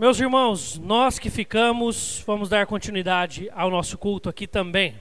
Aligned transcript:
Meus 0.00 0.18
irmãos, 0.18 0.78
nós 0.78 1.18
que 1.18 1.28
ficamos, 1.28 2.24
vamos 2.26 2.48
dar 2.48 2.66
continuidade 2.66 3.50
ao 3.52 3.68
nosso 3.68 3.98
culto 3.98 4.30
aqui 4.30 4.46
também. 4.46 4.98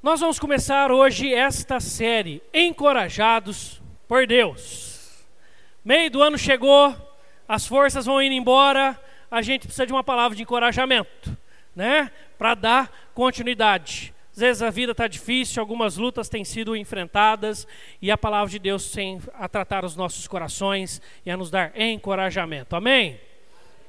Nós 0.00 0.20
vamos 0.20 0.38
começar 0.38 0.92
hoje 0.92 1.34
esta 1.34 1.80
série, 1.80 2.40
Encorajados 2.54 3.82
por 4.06 4.28
Deus. 4.28 5.26
Meio 5.84 6.08
do 6.08 6.22
ano 6.22 6.38
chegou, 6.38 6.94
as 7.48 7.66
forças 7.66 8.06
vão 8.06 8.22
indo 8.22 8.32
embora, 8.32 8.96
a 9.28 9.42
gente 9.42 9.62
precisa 9.62 9.88
de 9.88 9.92
uma 9.92 10.04
palavra 10.04 10.36
de 10.36 10.44
encorajamento, 10.44 11.36
né? 11.74 12.12
Para 12.38 12.54
dar 12.54 13.10
continuidade. 13.12 14.14
Às 14.36 14.40
vezes 14.40 14.62
a 14.62 14.68
vida 14.68 14.92
está 14.92 15.08
difícil, 15.08 15.62
algumas 15.62 15.96
lutas 15.96 16.28
têm 16.28 16.44
sido 16.44 16.76
enfrentadas 16.76 17.66
e 18.02 18.10
a 18.10 18.18
palavra 18.18 18.50
de 18.50 18.58
Deus 18.58 18.90
tem 18.90 19.18
a 19.32 19.48
tratar 19.48 19.82
os 19.82 19.96
nossos 19.96 20.28
corações 20.28 21.00
e 21.24 21.30
a 21.30 21.38
nos 21.38 21.50
dar 21.50 21.72
encorajamento. 21.74 22.76
Amém? 22.76 23.18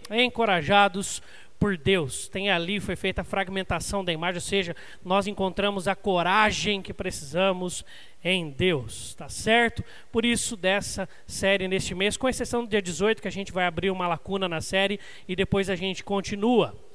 Encorajados 0.10 1.22
por 1.60 1.76
Deus. 1.76 2.30
Tem 2.30 2.50
ali, 2.50 2.80
foi 2.80 2.96
feita 2.96 3.24
a 3.24 3.26
fragmentação 3.26 4.06
da 4.06 4.14
imagem, 4.14 4.38
ou 4.38 4.42
seja, 4.42 4.74
nós 5.04 5.28
encontramos 5.28 5.86
a 5.86 5.96
coragem 5.96 6.82
que 6.82 6.94
precisamos 6.94 7.84
em 8.24 8.50
Deus, 8.50 9.16
tá 9.16 9.28
certo? 9.28 9.84
Por 10.14 10.24
isso, 10.24 10.56
dessa 10.56 11.10
série 11.26 11.68
neste 11.68 11.94
mês, 11.94 12.16
com 12.16 12.30
exceção 12.30 12.64
do 12.64 12.70
dia 12.70 12.82
18, 12.82 13.22
que 13.22 13.28
a 13.28 13.32
gente 13.32 13.52
vai 13.52 13.66
abrir 13.66 13.92
uma 13.92 14.08
lacuna 14.08 14.48
na 14.48 14.62
série 14.62 14.98
e 15.28 15.36
depois 15.36 15.70
a 15.70 15.76
gente 15.76 16.06
continua. 16.06 16.87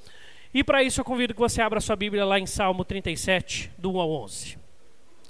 E 0.55 0.62
para 0.62 0.83
isso 0.83 1.01
eu 1.01 1.05
convido 1.05 1.33
que 1.33 1.41
você 1.41 1.62
abra 1.62 1.80
sua 1.80 1.97
Bíblia 1.97 2.24
lá 2.24 2.38
em 2.38 2.47
Salmo 2.47 2.84
37, 2.84 3.70
do 3.79 3.92
1 3.92 4.01
ao 4.01 4.11
11. 4.11 4.59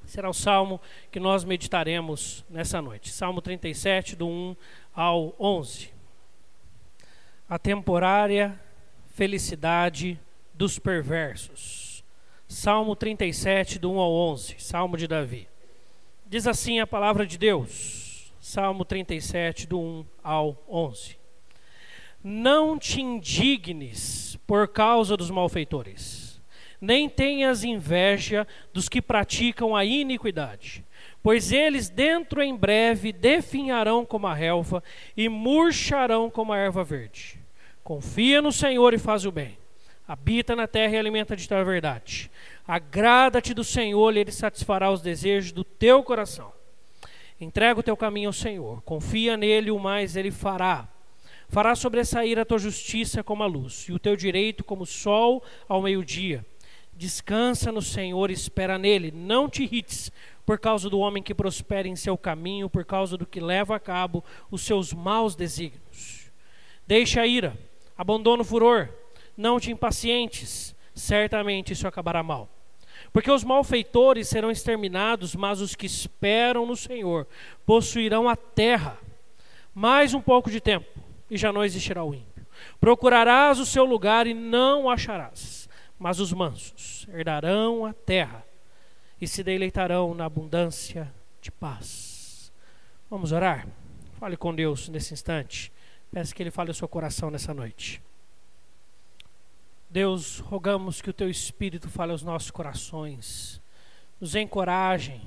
Será 0.04 0.28
o 0.28 0.34
salmo 0.34 0.80
que 1.10 1.20
nós 1.20 1.44
meditaremos 1.44 2.44
nessa 2.50 2.82
noite. 2.82 3.10
Salmo 3.10 3.40
37, 3.40 4.14
do 4.16 4.28
1 4.28 4.56
ao 4.94 5.34
11. 5.40 5.90
A 7.48 7.58
temporária 7.58 8.60
felicidade 9.14 10.20
dos 10.52 10.78
perversos. 10.78 12.04
Salmo 12.48 12.94
37, 12.94 13.78
do 13.78 13.92
1 13.92 13.98
ao 13.98 14.12
11. 14.12 14.56
Salmo 14.58 14.96
de 14.96 15.06
Davi. 15.06 15.48
Diz 16.26 16.46
assim 16.46 16.80
a 16.80 16.86
palavra 16.86 17.24
de 17.24 17.38
Deus. 17.38 18.32
Salmo 18.40 18.84
37, 18.84 19.66
do 19.66 19.80
1 19.80 20.04
ao 20.22 20.62
11. 20.68 21.21
Não 22.22 22.78
te 22.78 23.00
indignes 23.00 24.38
por 24.46 24.68
causa 24.68 25.16
dos 25.16 25.30
malfeitores, 25.30 26.40
nem 26.80 27.08
tenhas 27.08 27.64
inveja 27.64 28.46
dos 28.72 28.88
que 28.88 29.02
praticam 29.02 29.74
a 29.74 29.84
iniquidade, 29.84 30.84
pois 31.22 31.50
eles 31.50 31.88
dentro 31.88 32.42
em 32.42 32.54
breve 32.54 33.12
definharão 33.12 34.04
como 34.04 34.26
a 34.26 34.34
relva 34.34 34.82
e 35.16 35.28
murcharão 35.28 36.30
como 36.30 36.52
a 36.52 36.58
erva 36.58 36.84
verde. 36.84 37.40
Confia 37.82 38.40
no 38.40 38.52
Senhor 38.52 38.94
e 38.94 38.98
faz 38.98 39.24
o 39.24 39.32
bem. 39.32 39.58
Habita 40.06 40.54
na 40.54 40.66
terra 40.66 40.94
e 40.94 40.98
alimenta-te 40.98 41.48
da 41.48 41.62
verdade. 41.64 42.30
Agrada-te 42.66 43.54
do 43.54 43.64
Senhor 43.64 44.14
e 44.14 44.20
ele 44.20 44.30
satisfará 44.30 44.90
os 44.90 45.00
desejos 45.00 45.50
do 45.50 45.64
teu 45.64 46.02
coração. 46.02 46.52
Entrega 47.40 47.80
o 47.80 47.82
teu 47.82 47.96
caminho 47.96 48.28
ao 48.28 48.32
Senhor, 48.32 48.82
confia 48.82 49.36
nele, 49.36 49.70
o 49.70 49.78
mais 49.78 50.14
ele 50.14 50.30
fará. 50.30 50.88
Fará 51.52 51.74
sobressair 51.74 52.38
a 52.38 52.46
tua 52.46 52.58
justiça 52.58 53.22
como 53.22 53.42
a 53.42 53.46
luz, 53.46 53.84
e 53.86 53.92
o 53.92 53.98
teu 53.98 54.16
direito 54.16 54.64
como 54.64 54.84
o 54.84 54.86
sol 54.86 55.42
ao 55.68 55.82
meio-dia. 55.82 56.46
Descansa 56.94 57.70
no 57.70 57.82
Senhor 57.82 58.30
e 58.30 58.32
espera 58.32 58.78
nele. 58.78 59.12
Não 59.14 59.50
te 59.50 59.64
irrites 59.64 60.10
por 60.46 60.58
causa 60.58 60.88
do 60.88 60.98
homem 60.98 61.22
que 61.22 61.34
prospera 61.34 61.86
em 61.86 61.94
seu 61.94 62.16
caminho, 62.16 62.70
por 62.70 62.86
causa 62.86 63.18
do 63.18 63.26
que 63.26 63.38
leva 63.38 63.76
a 63.76 63.78
cabo 63.78 64.24
os 64.50 64.62
seus 64.62 64.94
maus 64.94 65.36
desígnios. 65.36 66.32
Deixa 66.86 67.20
a 67.20 67.26
ira, 67.26 67.54
abandona 67.98 68.40
o 68.40 68.46
furor, 68.46 68.88
não 69.36 69.60
te 69.60 69.70
impacientes, 69.70 70.74
certamente 70.94 71.74
isso 71.74 71.86
acabará 71.86 72.22
mal. 72.22 72.48
Porque 73.12 73.30
os 73.30 73.44
malfeitores 73.44 74.26
serão 74.26 74.50
exterminados, 74.50 75.34
mas 75.34 75.60
os 75.60 75.74
que 75.74 75.84
esperam 75.84 76.64
no 76.64 76.76
Senhor 76.76 77.26
possuirão 77.66 78.26
a 78.26 78.36
terra. 78.36 78.98
Mais 79.74 80.14
um 80.14 80.20
pouco 80.22 80.50
de 80.50 80.58
tempo 80.58 81.11
e 81.32 81.38
já 81.38 81.50
não 81.50 81.64
existirá 81.64 82.04
o 82.04 82.12
ímpio. 82.12 82.46
Procurarás 82.78 83.58
o 83.58 83.64
seu 83.64 83.86
lugar 83.86 84.26
e 84.26 84.34
não 84.34 84.84
o 84.84 84.90
acharás, 84.90 85.66
mas 85.98 86.20
os 86.20 86.30
mansos 86.30 87.08
herdarão 87.08 87.86
a 87.86 87.94
terra 87.94 88.44
e 89.18 89.26
se 89.26 89.42
deleitarão 89.42 90.14
na 90.14 90.26
abundância 90.26 91.10
de 91.40 91.50
paz. 91.50 92.52
Vamos 93.08 93.32
orar? 93.32 93.66
Fale 94.20 94.36
com 94.36 94.54
Deus 94.54 94.90
nesse 94.90 95.14
instante. 95.14 95.72
Peço 96.12 96.34
que 96.34 96.42
Ele 96.42 96.50
fale 96.50 96.68
ao 96.68 96.74
seu 96.74 96.86
coração 96.86 97.30
nessa 97.30 97.54
noite. 97.54 98.02
Deus, 99.88 100.38
rogamos 100.38 101.00
que 101.00 101.08
o 101.08 101.14
Teu 101.14 101.30
Espírito 101.30 101.88
fale 101.88 102.12
aos 102.12 102.22
nossos 102.22 102.50
corações, 102.50 103.58
nos 104.20 104.34
encorajem, 104.34 105.22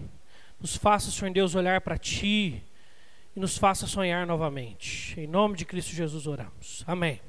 nos 0.60 0.76
faça, 0.78 1.10
Senhor 1.10 1.34
Deus, 1.34 1.56
olhar 1.56 1.82
para 1.82 1.98
Ti 1.98 2.64
e 3.36 3.40
nos 3.40 3.58
faça 3.58 3.86
sonhar 3.86 4.26
novamente. 4.26 5.20
Em 5.20 5.28
nome 5.28 5.58
de 5.58 5.66
Cristo 5.66 5.94
Jesus 5.94 6.26
oramos. 6.26 6.84
Amém. 6.88 7.20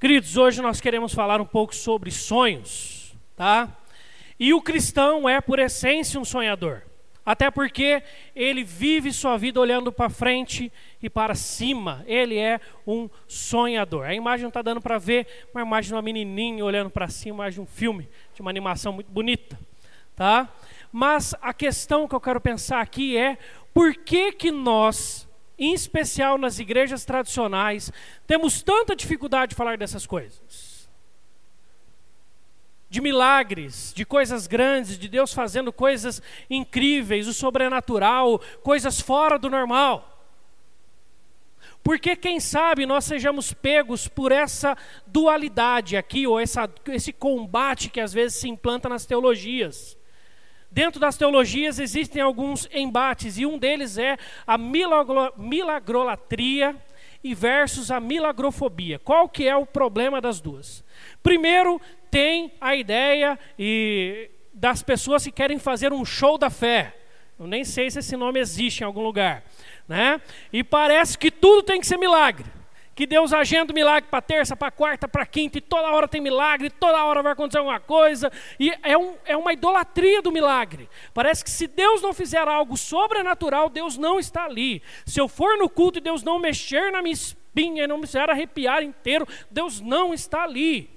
Queridos, 0.00 0.36
hoje 0.36 0.60
nós 0.60 0.80
queremos 0.80 1.14
falar 1.14 1.40
um 1.40 1.46
pouco 1.46 1.74
sobre 1.74 2.10
sonhos, 2.10 3.14
tá? 3.36 3.68
E 4.38 4.52
o 4.52 4.60
cristão 4.60 5.28
é, 5.28 5.40
por 5.40 5.58
essência, 5.58 6.20
um 6.20 6.24
sonhador. 6.24 6.82
Até 7.24 7.50
porque 7.50 8.02
ele 8.34 8.62
vive 8.62 9.12
sua 9.12 9.36
vida 9.36 9.58
olhando 9.58 9.90
para 9.90 10.10
frente 10.10 10.70
e 11.02 11.08
para 11.08 11.34
cima. 11.34 12.04
Ele 12.06 12.36
é 12.36 12.60
um 12.86 13.08
sonhador. 13.26 14.04
A 14.04 14.14
imagem 14.14 14.42
não 14.42 14.48
está 14.48 14.62
dando 14.62 14.80
para 14.80 14.98
ver 14.98 15.26
uma 15.52 15.62
imagem 15.62 15.88
de 15.88 15.94
uma 15.94 16.02
menininha 16.02 16.64
olhando 16.64 16.90
para 16.90 17.08
cima, 17.08 17.38
mais 17.38 17.54
de 17.54 17.60
um 17.60 17.66
filme, 17.66 18.08
de 18.34 18.42
uma 18.42 18.50
animação 18.50 18.92
muito 18.92 19.10
bonita. 19.10 19.58
Tá? 20.14 20.48
Mas 20.92 21.34
a 21.42 21.52
questão 21.52 22.06
que 22.06 22.14
eu 22.14 22.20
quero 22.20 22.40
pensar 22.40 22.80
aqui 22.80 23.16
é 23.16 23.38
por 23.76 23.94
que, 23.94 24.32
que 24.32 24.50
nós, 24.50 25.28
em 25.58 25.74
especial 25.74 26.38
nas 26.38 26.58
igrejas 26.58 27.04
tradicionais, 27.04 27.92
temos 28.26 28.62
tanta 28.62 28.96
dificuldade 28.96 29.50
de 29.50 29.54
falar 29.54 29.76
dessas 29.76 30.06
coisas? 30.06 30.88
De 32.88 33.02
milagres, 33.02 33.92
de 33.94 34.06
coisas 34.06 34.46
grandes, 34.46 34.98
de 34.98 35.08
Deus 35.08 35.34
fazendo 35.34 35.74
coisas 35.74 36.22
incríveis, 36.48 37.28
o 37.28 37.34
sobrenatural, 37.34 38.40
coisas 38.62 38.98
fora 38.98 39.38
do 39.38 39.50
normal. 39.50 40.26
Porque, 41.82 42.16
quem 42.16 42.40
sabe, 42.40 42.86
nós 42.86 43.04
sejamos 43.04 43.52
pegos 43.52 44.08
por 44.08 44.32
essa 44.32 44.74
dualidade 45.06 45.98
aqui, 45.98 46.26
ou 46.26 46.40
essa, 46.40 46.66
esse 46.86 47.12
combate 47.12 47.90
que 47.90 48.00
às 48.00 48.14
vezes 48.14 48.38
se 48.38 48.48
implanta 48.48 48.88
nas 48.88 49.04
teologias. 49.04 49.95
Dentro 50.76 51.00
das 51.00 51.16
teologias 51.16 51.78
existem 51.78 52.20
alguns 52.20 52.68
embates, 52.70 53.38
e 53.38 53.46
um 53.46 53.56
deles 53.56 53.96
é 53.96 54.18
a 54.46 54.58
milagro, 54.58 55.32
milagrolatria 55.34 56.76
e 57.24 57.34
versus 57.34 57.90
a 57.90 57.98
milagrofobia. 57.98 58.98
Qual 58.98 59.26
que 59.26 59.48
é 59.48 59.56
o 59.56 59.64
problema 59.64 60.20
das 60.20 60.38
duas? 60.38 60.84
Primeiro, 61.22 61.80
tem 62.10 62.52
a 62.60 62.76
ideia 62.76 63.38
e 63.58 64.28
das 64.52 64.82
pessoas 64.82 65.24
que 65.24 65.32
querem 65.32 65.58
fazer 65.58 65.94
um 65.94 66.04
show 66.04 66.36
da 66.36 66.50
fé. 66.50 66.94
Eu 67.38 67.46
nem 67.46 67.64
sei 67.64 67.90
se 67.90 68.00
esse 68.00 68.14
nome 68.14 68.38
existe 68.38 68.82
em 68.82 68.84
algum 68.84 69.02
lugar, 69.02 69.44
né? 69.88 70.20
E 70.52 70.62
parece 70.62 71.16
que 71.16 71.30
tudo 71.30 71.62
tem 71.62 71.80
que 71.80 71.86
ser 71.86 71.96
milagre 71.96 72.44
que 72.96 73.06
Deus 73.06 73.30
agenda 73.34 73.72
o 73.72 73.74
milagre 73.74 74.08
para 74.10 74.22
terça, 74.22 74.56
para 74.56 74.70
quarta, 74.70 75.06
para 75.06 75.26
quinta, 75.26 75.58
e 75.58 75.60
toda 75.60 75.90
hora 75.90 76.08
tem 76.08 76.18
milagre, 76.18 76.70
toda 76.70 77.04
hora 77.04 77.22
vai 77.22 77.32
acontecer 77.32 77.58
alguma 77.58 77.78
coisa, 77.78 78.32
e 78.58 78.72
é, 78.82 78.96
um, 78.96 79.14
é 79.26 79.36
uma 79.36 79.52
idolatria 79.52 80.22
do 80.22 80.32
milagre. 80.32 80.88
Parece 81.12 81.44
que 81.44 81.50
se 81.50 81.66
Deus 81.66 82.00
não 82.00 82.14
fizer 82.14 82.48
algo 82.48 82.74
sobrenatural, 82.74 83.68
Deus 83.68 83.98
não 83.98 84.18
está 84.18 84.46
ali. 84.46 84.82
Se 85.04 85.20
eu 85.20 85.28
for 85.28 85.58
no 85.58 85.68
culto 85.68 85.98
e 85.98 86.00
Deus 86.00 86.22
não 86.22 86.38
mexer 86.38 86.90
na 86.90 87.02
minha 87.02 87.12
espinha 87.12 87.84
e 87.84 87.86
não 87.86 87.98
me 87.98 88.06
fizer 88.06 88.30
arrepiar 88.30 88.82
inteiro, 88.82 89.28
Deus 89.50 89.78
não 89.78 90.14
está 90.14 90.44
ali. 90.44 90.88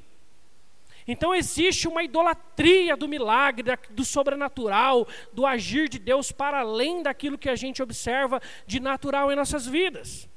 Então 1.06 1.36
existe 1.36 1.86
uma 1.86 2.02
idolatria 2.02 2.96
do 2.96 3.10
milagre, 3.10 3.78
do 3.90 4.06
sobrenatural, 4.06 5.06
do 5.34 5.46
agir 5.46 5.90
de 5.90 6.00
Deus 6.00 6.32
para 6.32 6.60
além 6.62 7.04
daquilo 7.04 7.38
que 7.38 7.50
a 7.50 7.58
gente 7.58 7.84
observa 7.84 8.42
de 8.66 8.80
natural 8.80 9.30
em 9.34 9.36
nossas 9.36 9.68
vidas. 9.68 10.29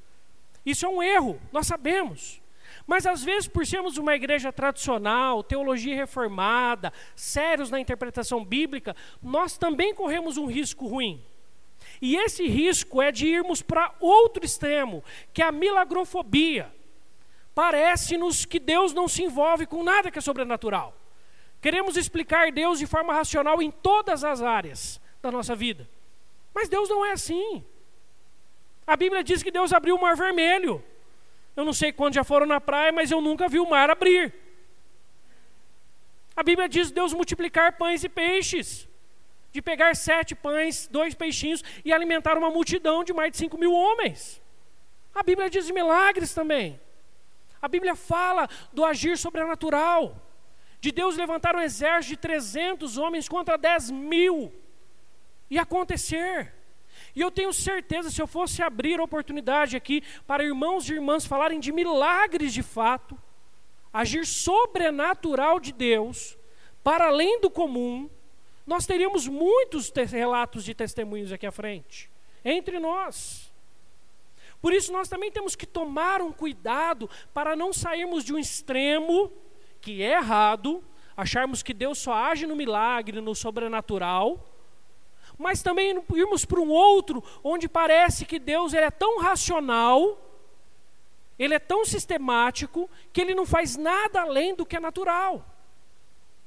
Isso 0.65 0.87
é 0.87 0.89
um 0.89 1.03
erro, 1.03 1.41
nós 1.53 1.67
sabemos. 1.67 2.41
Mas 2.87 3.07
às 3.07 3.23
vezes, 3.23 3.49
por 3.49 3.67
sermos 3.67 3.97
uma 3.97 4.15
igreja 4.15 4.53
tradicional, 4.53 5.43
teologia 5.43 5.95
reformada, 5.95 6.93
sérios 7.15 7.71
na 7.71 7.81
interpretação 7.81 8.45
bíblica, 8.45 8.97
nós 9.23 9.57
também 9.57 9.95
corremos 9.95 10.37
um 10.37 10.47
risco 10.47 10.87
ruim. 10.87 11.25
E 12.01 12.17
esse 12.17 12.47
risco 12.47 13.01
é 13.01 13.13
de 13.13 13.27
irmos 13.27 13.63
para 13.63 13.95
outro 14.01 14.45
extremo, 14.45 15.05
que 15.33 15.43
é 15.43 15.47
a 15.47 15.53
milagrofobia. 15.53 16.73
Parece-nos 17.55 18.45
que 18.45 18.59
Deus 18.59 18.93
não 18.93 19.07
se 19.07 19.23
envolve 19.23 19.67
com 19.67 19.83
nada 19.83 20.11
que 20.11 20.19
é 20.19 20.23
sobrenatural. 20.23 20.97
Queremos 21.61 21.97
explicar 21.97 22.51
Deus 22.51 22.79
de 22.79 22.87
forma 22.87 23.13
racional 23.13 23.63
em 23.63 23.71
todas 23.71 24.25
as 24.25 24.43
áreas 24.43 25.01
da 25.21 25.31
nossa 25.31 25.55
vida. 25.55 25.89
Mas 26.55 26.69
Deus 26.69 26.89
não 26.89 27.05
é 27.05 27.13
assim. 27.13 27.65
A 28.87 28.97
Bíblia 28.97 29.23
diz 29.23 29.43
que 29.43 29.51
Deus 29.51 29.73
abriu 29.73 29.97
o 29.97 30.01
mar 30.01 30.17
vermelho. 30.17 30.85
Eu 31.55 31.65
não 31.65 31.73
sei 31.73 31.93
quando 31.93 32.15
já 32.15 32.25
foram 32.25 32.47
na 32.47 32.61
praia, 32.61 32.93
mas 32.93 33.11
eu 33.11 33.21
nunca 33.21 33.49
vi 33.49 33.61
o 33.61 33.69
mar 33.69 33.91
abrir. 33.91 34.35
A 36.35 36.43
Bíblia 36.43 36.69
diz 36.69 36.91
Deus 36.91 37.13
multiplicar 37.13 37.77
pães 37.77 38.03
e 38.03 38.09
peixes. 38.09 38.89
De 39.53 39.61
pegar 39.61 39.95
sete 39.95 40.35
pães, 40.35 40.89
dois 40.91 41.15
peixinhos 41.15 41.63
e 41.85 41.93
alimentar 41.93 42.39
uma 42.39 42.51
multidão 42.51 43.05
de 43.05 43.13
mais 43.13 43.33
de 43.33 43.37
cinco 43.37 43.59
mil 43.59 43.73
homens. 43.73 44.41
A 45.15 45.23
Bíblia 45.23 45.51
diz 45.51 45.71
milagres 45.71 46.33
também. 46.33 46.81
A 47.61 47.69
Bíblia 47.69 47.95
fala 47.95 48.49
do 48.73 48.85
agir 48.85 49.19
sobrenatural. 49.19 50.17
De 50.81 50.91
Deus 50.91 51.17
levantar 51.17 51.55
um 51.55 51.61
exército 51.61 52.15
de 52.15 52.17
300 52.17 52.97
homens 52.97 53.29
contra 53.29 53.59
10 53.59 53.91
mil. 53.91 54.53
E 55.51 55.59
acontecer. 55.59 56.53
E 57.15 57.21
eu 57.21 57.31
tenho 57.31 57.53
certeza, 57.53 58.11
se 58.11 58.21
eu 58.21 58.27
fosse 58.27 58.63
abrir 58.63 58.99
a 58.99 59.05
oportunidade 59.05 59.77
aqui 59.77 60.03
para 60.27 60.45
irmãos 60.45 60.89
e 60.89 60.95
irmãs 60.95 61.27
falarem 61.27 61.61
de 61.61 61.71
milagres 61.71 62.55
de 62.55 62.63
fato, 62.63 63.19
agir 63.93 64.27
sobrenatural 64.27 65.61
de 65.61 65.73
Deus, 65.73 66.39
para 66.83 67.09
além 67.09 67.41
do 67.41 67.51
comum, 67.51 68.09
nós 68.67 68.87
teríamos 68.87 69.29
muitos 69.29 69.91
relatos 69.91 70.65
de 70.65 70.75
testemunhos 70.75 71.33
aqui 71.33 71.47
à 71.47 71.53
frente, 71.53 72.11
entre 72.45 72.79
nós. 72.79 73.53
Por 74.61 74.73
isso, 74.73 74.93
nós 74.93 75.09
também 75.09 75.31
temos 75.31 75.57
que 75.57 75.67
tomar 75.67 76.23
um 76.23 76.33
cuidado 76.33 77.11
para 77.35 77.57
não 77.57 77.73
sairmos 77.73 78.25
de 78.25 78.33
um 78.33 78.39
extremo, 78.39 79.31
que 79.81 80.03
é 80.03 80.13
errado, 80.13 80.83
acharmos 81.17 81.63
que 81.63 81.75
Deus 81.75 81.99
só 81.99 82.15
age 82.15 82.47
no 82.47 82.57
milagre, 82.57 83.21
no 83.21 83.35
sobrenatural, 83.35 84.52
mas 85.43 85.63
também 85.63 86.03
irmos 86.15 86.45
para 86.45 86.61
um 86.61 86.71
outro, 86.71 87.23
onde 87.43 87.69
parece 87.69 88.25
que 88.25 88.39
Deus 88.39 88.73
ele 88.73 88.87
é 88.87 88.91
tão 88.91 89.19
racional, 89.19 90.19
ele 91.39 91.55
é 91.55 91.59
tão 91.59 91.85
sistemático, 91.85 92.89
que 93.13 93.21
ele 93.21 93.35
não 93.35 93.45
faz 93.45 93.77
nada 93.77 94.23
além 94.23 94.55
do 94.55 94.65
que 94.65 94.77
é 94.77 94.81
natural. 94.81 95.45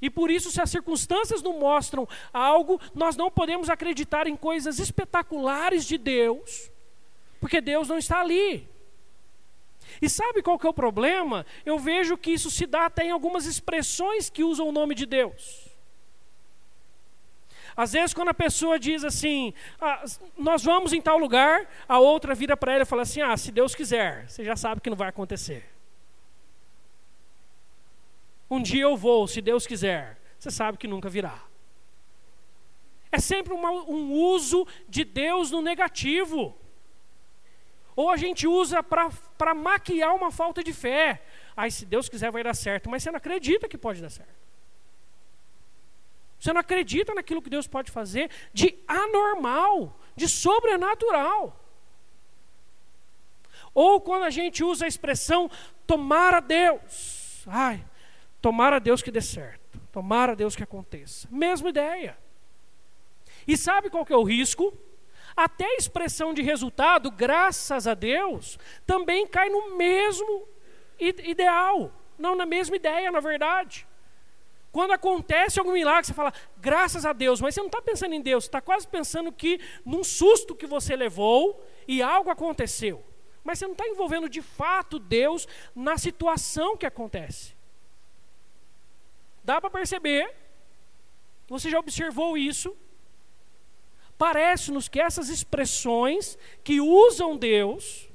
E 0.01 0.09
por 0.09 0.29
isso, 0.29 0.51
se 0.51 0.61
as 0.61 0.69
circunstâncias 0.69 1.41
não 1.41 1.59
mostram 1.59 2.07
algo, 2.31 2.79
nós 2.93 3.15
não 3.15 3.29
podemos 3.31 3.69
acreditar 3.69 4.27
em 4.27 4.35
coisas 4.35 4.79
espetaculares 4.79 5.85
de 5.85 5.97
Deus, 5.97 6.71
porque 7.39 7.59
Deus 7.61 7.87
não 7.87 7.97
está 7.97 8.21
ali. 8.21 8.67
E 10.01 10.09
sabe 10.09 10.41
qual 10.41 10.59
que 10.59 10.67
é 10.67 10.69
o 10.69 10.73
problema? 10.73 11.45
Eu 11.65 11.79
vejo 11.79 12.17
que 12.17 12.31
isso 12.31 12.51
se 12.51 12.65
dá 12.65 12.85
até 12.85 13.05
em 13.05 13.11
algumas 13.11 13.45
expressões 13.45 14.29
que 14.29 14.43
usam 14.43 14.67
o 14.67 14.71
nome 14.71 14.95
de 14.95 15.05
Deus. 15.05 15.64
Às 17.75 17.91
vezes, 17.91 18.13
quando 18.13 18.29
a 18.29 18.33
pessoa 18.33 18.79
diz 18.79 19.03
assim, 19.03 19.53
ah, 19.81 20.03
nós 20.37 20.63
vamos 20.63 20.93
em 20.93 21.01
tal 21.01 21.17
lugar, 21.17 21.67
a 21.87 21.99
outra 21.99 22.33
vira 22.33 22.55
para 22.55 22.73
ela 22.73 22.83
e 22.83 22.85
fala 22.85 23.01
assim: 23.01 23.21
ah, 23.21 23.35
se 23.35 23.51
Deus 23.51 23.75
quiser, 23.75 24.29
você 24.29 24.43
já 24.43 24.55
sabe 24.55 24.79
que 24.79 24.89
não 24.89 24.95
vai 24.95 25.09
acontecer. 25.09 25.69
Um 28.49 28.61
dia 28.61 28.83
eu 28.83 28.95
vou, 28.95 29.27
se 29.27 29.41
Deus 29.41 29.67
quiser, 29.67 30.17
você 30.39 30.49
sabe 30.49 30.77
que 30.77 30.87
nunca 30.87 31.09
virá. 31.09 31.43
É 33.11 33.19
sempre 33.19 33.53
uma, 33.53 33.71
um 33.71 34.11
uso 34.13 34.67
de 34.87 35.03
Deus 35.03 35.51
no 35.51 35.61
negativo. 35.61 36.55
Ou 37.95 38.09
a 38.09 38.17
gente 38.17 38.45
usa 38.45 38.83
para 38.83 39.53
maquiar 39.53 40.13
uma 40.13 40.31
falta 40.31 40.63
de 40.63 40.73
fé. 40.73 41.23
Aí, 41.55 41.71
se 41.71 41.85
Deus 41.85 42.09
quiser, 42.09 42.29
vai 42.29 42.43
dar 42.43 42.53
certo. 42.53 42.89
Mas 42.89 43.03
você 43.03 43.09
não 43.09 43.17
acredita 43.17 43.69
que 43.69 43.77
pode 43.77 44.01
dar 44.01 44.09
certo. 44.09 44.44
Você 46.45 46.53
não 46.53 46.61
acredita 46.61 47.11
naquilo 47.15 47.41
que 47.41 47.49
Deus 47.49 47.65
pode 47.65 47.89
fazer 47.89 48.29
de 48.53 48.77
anormal, 48.87 49.99
de 50.15 50.29
sobrenatural. 50.29 51.59
Ou 53.73 53.99
quando 53.99 54.25
a 54.25 54.29
gente 54.29 54.63
usa 54.63 54.85
a 54.85 54.87
expressão 54.87 55.49
tomar 55.87 56.35
a 56.35 56.39
Deus. 56.39 57.43
Ai, 57.47 57.83
tomar 58.43 58.73
a 58.73 58.77
Deus 58.77 59.01
que 59.01 59.09
dê 59.09 59.21
certo. 59.21 59.81
Tomar 59.91 60.29
a 60.29 60.35
Deus 60.35 60.55
que 60.55 60.61
aconteça. 60.61 61.27
Mesma 61.31 61.69
ideia. 61.69 62.15
E 63.47 63.57
sabe 63.57 63.89
qual 63.89 64.05
que 64.05 64.13
é 64.13 64.17
o 64.17 64.21
risco? 64.21 64.71
Até 65.35 65.65
a 65.65 65.77
expressão 65.77 66.31
de 66.31 66.43
resultado, 66.43 67.09
graças 67.09 67.87
a 67.87 67.95
Deus, 67.95 68.59
também 68.85 69.25
cai 69.25 69.49
no 69.49 69.75
mesmo 69.75 70.47
ideal, 70.99 71.91
não 72.19 72.35
na 72.35 72.45
mesma 72.45 72.75
ideia, 72.75 73.11
na 73.11 73.19
verdade. 73.19 73.87
Quando 74.75 74.91
acontece 74.91 75.57
algum 75.57 75.71
milagre, 75.71 76.05
você 76.05 76.13
fala, 76.13 76.33
graças 76.57 77.05
a 77.05 77.13
Deus, 77.13 77.39
mas 77.39 77.55
você 77.55 77.61
não 77.61 77.67
está 77.67 77.81
pensando 77.81 78.13
em 78.13 78.19
Deus, 78.19 78.43
está 78.43 78.59
quase 78.59 78.85
pensando 78.85 79.31
que 79.31 79.57
num 79.85 80.03
susto 80.03 80.53
que 80.53 80.67
você 80.67 80.97
levou 80.97 81.65
e 81.87 82.01
algo 82.01 82.29
aconteceu. 82.29 83.01
Mas 83.41 83.57
você 83.57 83.67
não 83.67 83.71
está 83.71 83.87
envolvendo 83.87 84.27
de 84.27 84.41
fato 84.41 84.99
Deus 84.99 85.47
na 85.73 85.97
situação 85.97 86.75
que 86.75 86.85
acontece. 86.85 87.55
Dá 89.45 89.61
para 89.61 89.69
perceber, 89.69 90.35
você 91.47 91.69
já 91.69 91.79
observou 91.79 92.37
isso. 92.37 92.75
Parece-nos 94.17 94.89
que 94.89 94.99
essas 94.99 95.29
expressões 95.29 96.37
que 96.65 96.81
usam 96.81 97.37
Deus, 97.37 98.09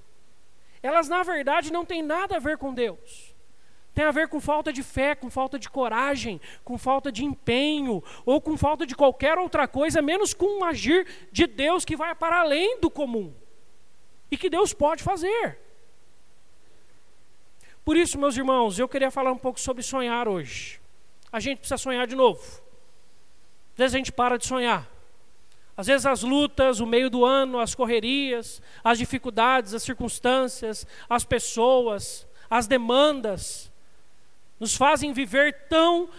elas 0.83 1.09
na 1.09 1.23
verdade 1.23 1.73
não 1.73 1.87
têm 1.87 2.03
nada 2.03 2.37
a 2.37 2.39
ver 2.39 2.59
com 2.59 2.75
Deus. 2.75 3.30
Tem 3.95 4.05
a 4.05 4.11
ver 4.11 4.29
com 4.29 4.41
falta 4.41 4.73
de 4.73 4.83
fé, 4.83 5.15
com 5.15 5.29
falta 5.29 5.59
de 5.59 5.69
coragem, 5.69 6.41
com 6.65 6.79
falta 6.79 7.11
de 7.11 7.25
empenho, 7.25 8.03
ou 8.25 8.41
com 8.41 8.57
falta 8.57 8.87
de 8.87 8.95
qualquer 8.95 9.37
outra 9.37 9.67
coisa, 9.67 10.01
menos 10.01 10.33
com 10.33 10.61
um 10.61 10.65
agir 10.65 11.07
de 11.33 11.47
Deus 11.47 11.85
que 11.85 11.97
vai 11.97 12.15
para 12.15 12.41
além 12.41 12.81
do 12.81 12.91
comum. 12.91 13.35
E 14.31 14.37
que 14.37 14.49
Deus 14.49 14.73
pode 14.73 15.03
fazer. 15.03 15.59
Por 17.85 17.97
isso, 17.97 18.19
meus 18.19 18.37
irmãos, 18.37 18.79
eu 18.79 18.89
queria 18.89 19.11
falar 19.11 19.33
um 19.33 19.39
pouco 19.39 19.59
sobre 19.59 19.83
sonhar 19.83 20.29
hoje. 20.29 20.81
A 21.33 21.41
gente 21.41 21.59
precisa 21.59 21.79
sonhar 21.79 22.07
de 22.07 22.15
novo. 22.15 22.41
Às 23.73 23.77
vezes 23.77 23.95
a 23.95 23.99
gente 23.99 24.13
para 24.13 24.37
de 24.37 24.47
sonhar. 24.47 24.89
Às 25.77 25.87
vezes 25.87 26.05
as 26.07 26.23
lutas, 26.23 26.79
o 26.79 26.87
meio 26.87 27.09
do 27.09 27.25
ano, 27.25 27.59
as 27.59 27.75
correrias, 27.75 28.61
as 28.85 28.99
dificuldades, 28.99 29.73
as 29.73 29.83
circunstâncias, 29.83 30.87
as 31.09 31.25
pessoas, 31.25 32.29
as 32.51 32.67
demandas, 32.67 33.70
nos 34.61 34.77
fazem 34.77 35.13
viver 35.13 35.67
tão 35.69 36.11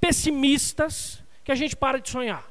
pessimistas 0.00 1.22
que 1.44 1.52
a 1.52 1.54
gente 1.54 1.76
para 1.76 2.00
de 2.00 2.10
sonhar. 2.10 2.50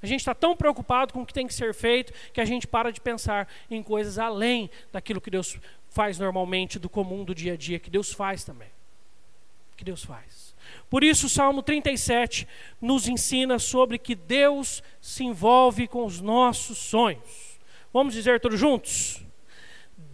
A 0.00 0.06
gente 0.06 0.20
está 0.20 0.34
tão 0.34 0.56
preocupado 0.56 1.12
com 1.12 1.22
o 1.22 1.26
que 1.26 1.34
tem 1.34 1.46
que 1.46 1.52
ser 1.52 1.74
feito 1.74 2.12
que 2.32 2.40
a 2.40 2.44
gente 2.44 2.66
para 2.66 2.90
de 2.90 3.00
pensar 3.00 3.48
em 3.70 3.82
coisas 3.82 4.18
além 4.18 4.70
daquilo 4.92 5.20
que 5.20 5.30
Deus 5.30 5.58
faz 5.90 6.18
normalmente, 6.18 6.78
do 6.78 6.88
comum 6.88 7.24
do 7.24 7.34
dia 7.34 7.54
a 7.54 7.56
dia, 7.56 7.78
que 7.78 7.90
Deus 7.90 8.12
faz 8.12 8.44
também. 8.44 8.70
Que 9.76 9.84
Deus 9.84 10.04
faz. 10.04 10.54
Por 10.88 11.02
isso, 11.02 11.26
o 11.26 11.30
Salmo 11.30 11.62
37 11.62 12.46
nos 12.80 13.08
ensina 13.08 13.58
sobre 13.58 13.98
que 13.98 14.14
Deus 14.14 14.82
se 15.00 15.24
envolve 15.24 15.88
com 15.88 16.04
os 16.04 16.20
nossos 16.20 16.78
sonhos. 16.78 17.58
Vamos 17.92 18.14
dizer 18.14 18.40
todos 18.40 18.58
juntos? 18.58 19.22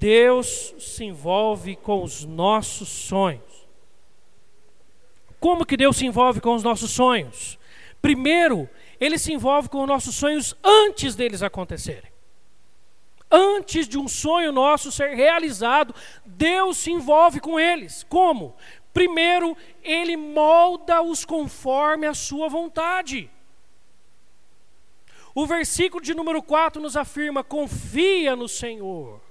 Deus 0.05 0.75
se 0.79 1.03
envolve 1.03 1.77
com 1.77 2.03
os 2.03 2.27
nossos 2.27 2.91
sonhos. 2.91 3.67
Como 5.41 5.65
que 5.65 5.79
Deus 5.79 5.97
se 5.97 6.05
envolve 6.05 6.43
com 6.43 6.55
os 6.55 6.63
nossos 6.63 6.91
sonhos? 6.91 7.59
Primeiro, 8.03 8.69
Ele 9.01 9.17
se 9.17 9.33
envolve 9.33 9.71
com 9.71 9.81
os 9.81 9.89
nossos 9.89 10.15
sonhos 10.15 10.55
antes 10.63 11.15
deles 11.15 11.43
acontecerem. 11.43 12.13
Antes 13.31 13.89
de 13.89 13.97
um 13.97 14.07
sonho 14.07 14.53
nosso 14.53 14.93
ser 14.93 15.15
realizado, 15.15 15.95
Deus 16.23 16.77
se 16.77 16.93
envolve 16.93 17.41
com 17.41 17.59
eles. 17.59 18.05
Como? 18.07 18.55
Primeiro, 18.93 19.57
Ele 19.83 20.19
molda-os 20.19 21.25
conforme 21.25 22.07
a 22.07 22.13
Sua 22.13 22.47
vontade. 22.51 23.31
O 25.35 25.47
versículo 25.47 26.05
de 26.05 26.13
número 26.13 26.43
4 26.43 26.83
nos 26.83 26.95
afirma: 26.95 27.43
confia 27.43 28.37
no 28.37 28.51
Senhor 28.51 29.24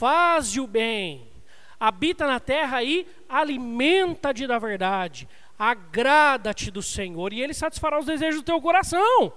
faz 0.00 0.56
o 0.56 0.66
bem, 0.66 1.30
habita 1.78 2.26
na 2.26 2.40
terra 2.40 2.82
e 2.82 3.06
alimenta-te 3.28 4.46
da 4.46 4.58
verdade, 4.58 5.28
agrada-te 5.58 6.70
do 6.70 6.82
Senhor, 6.82 7.34
e 7.34 7.42
Ele 7.42 7.52
satisfará 7.52 7.98
os 7.98 8.06
desejos 8.06 8.40
do 8.40 8.46
teu 8.46 8.58
coração. 8.62 9.30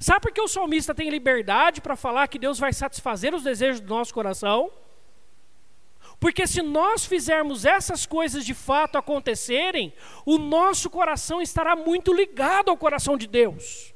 Sabe 0.00 0.20
por 0.20 0.32
que 0.32 0.40
o 0.40 0.48
salmista 0.48 0.92
tem 0.92 1.10
liberdade 1.10 1.80
para 1.80 1.94
falar 1.94 2.26
que 2.26 2.40
Deus 2.40 2.58
vai 2.58 2.72
satisfazer 2.72 3.32
os 3.32 3.44
desejos 3.44 3.80
do 3.80 3.94
nosso 3.94 4.12
coração? 4.12 4.72
Porque 6.18 6.44
se 6.44 6.60
nós 6.60 7.04
fizermos 7.04 7.64
essas 7.64 8.04
coisas 8.04 8.44
de 8.44 8.52
fato 8.52 8.98
acontecerem, 8.98 9.94
o 10.26 10.38
nosso 10.38 10.90
coração 10.90 11.40
estará 11.40 11.76
muito 11.76 12.12
ligado 12.12 12.68
ao 12.68 12.76
coração 12.76 13.16
de 13.16 13.28
Deus. 13.28 13.91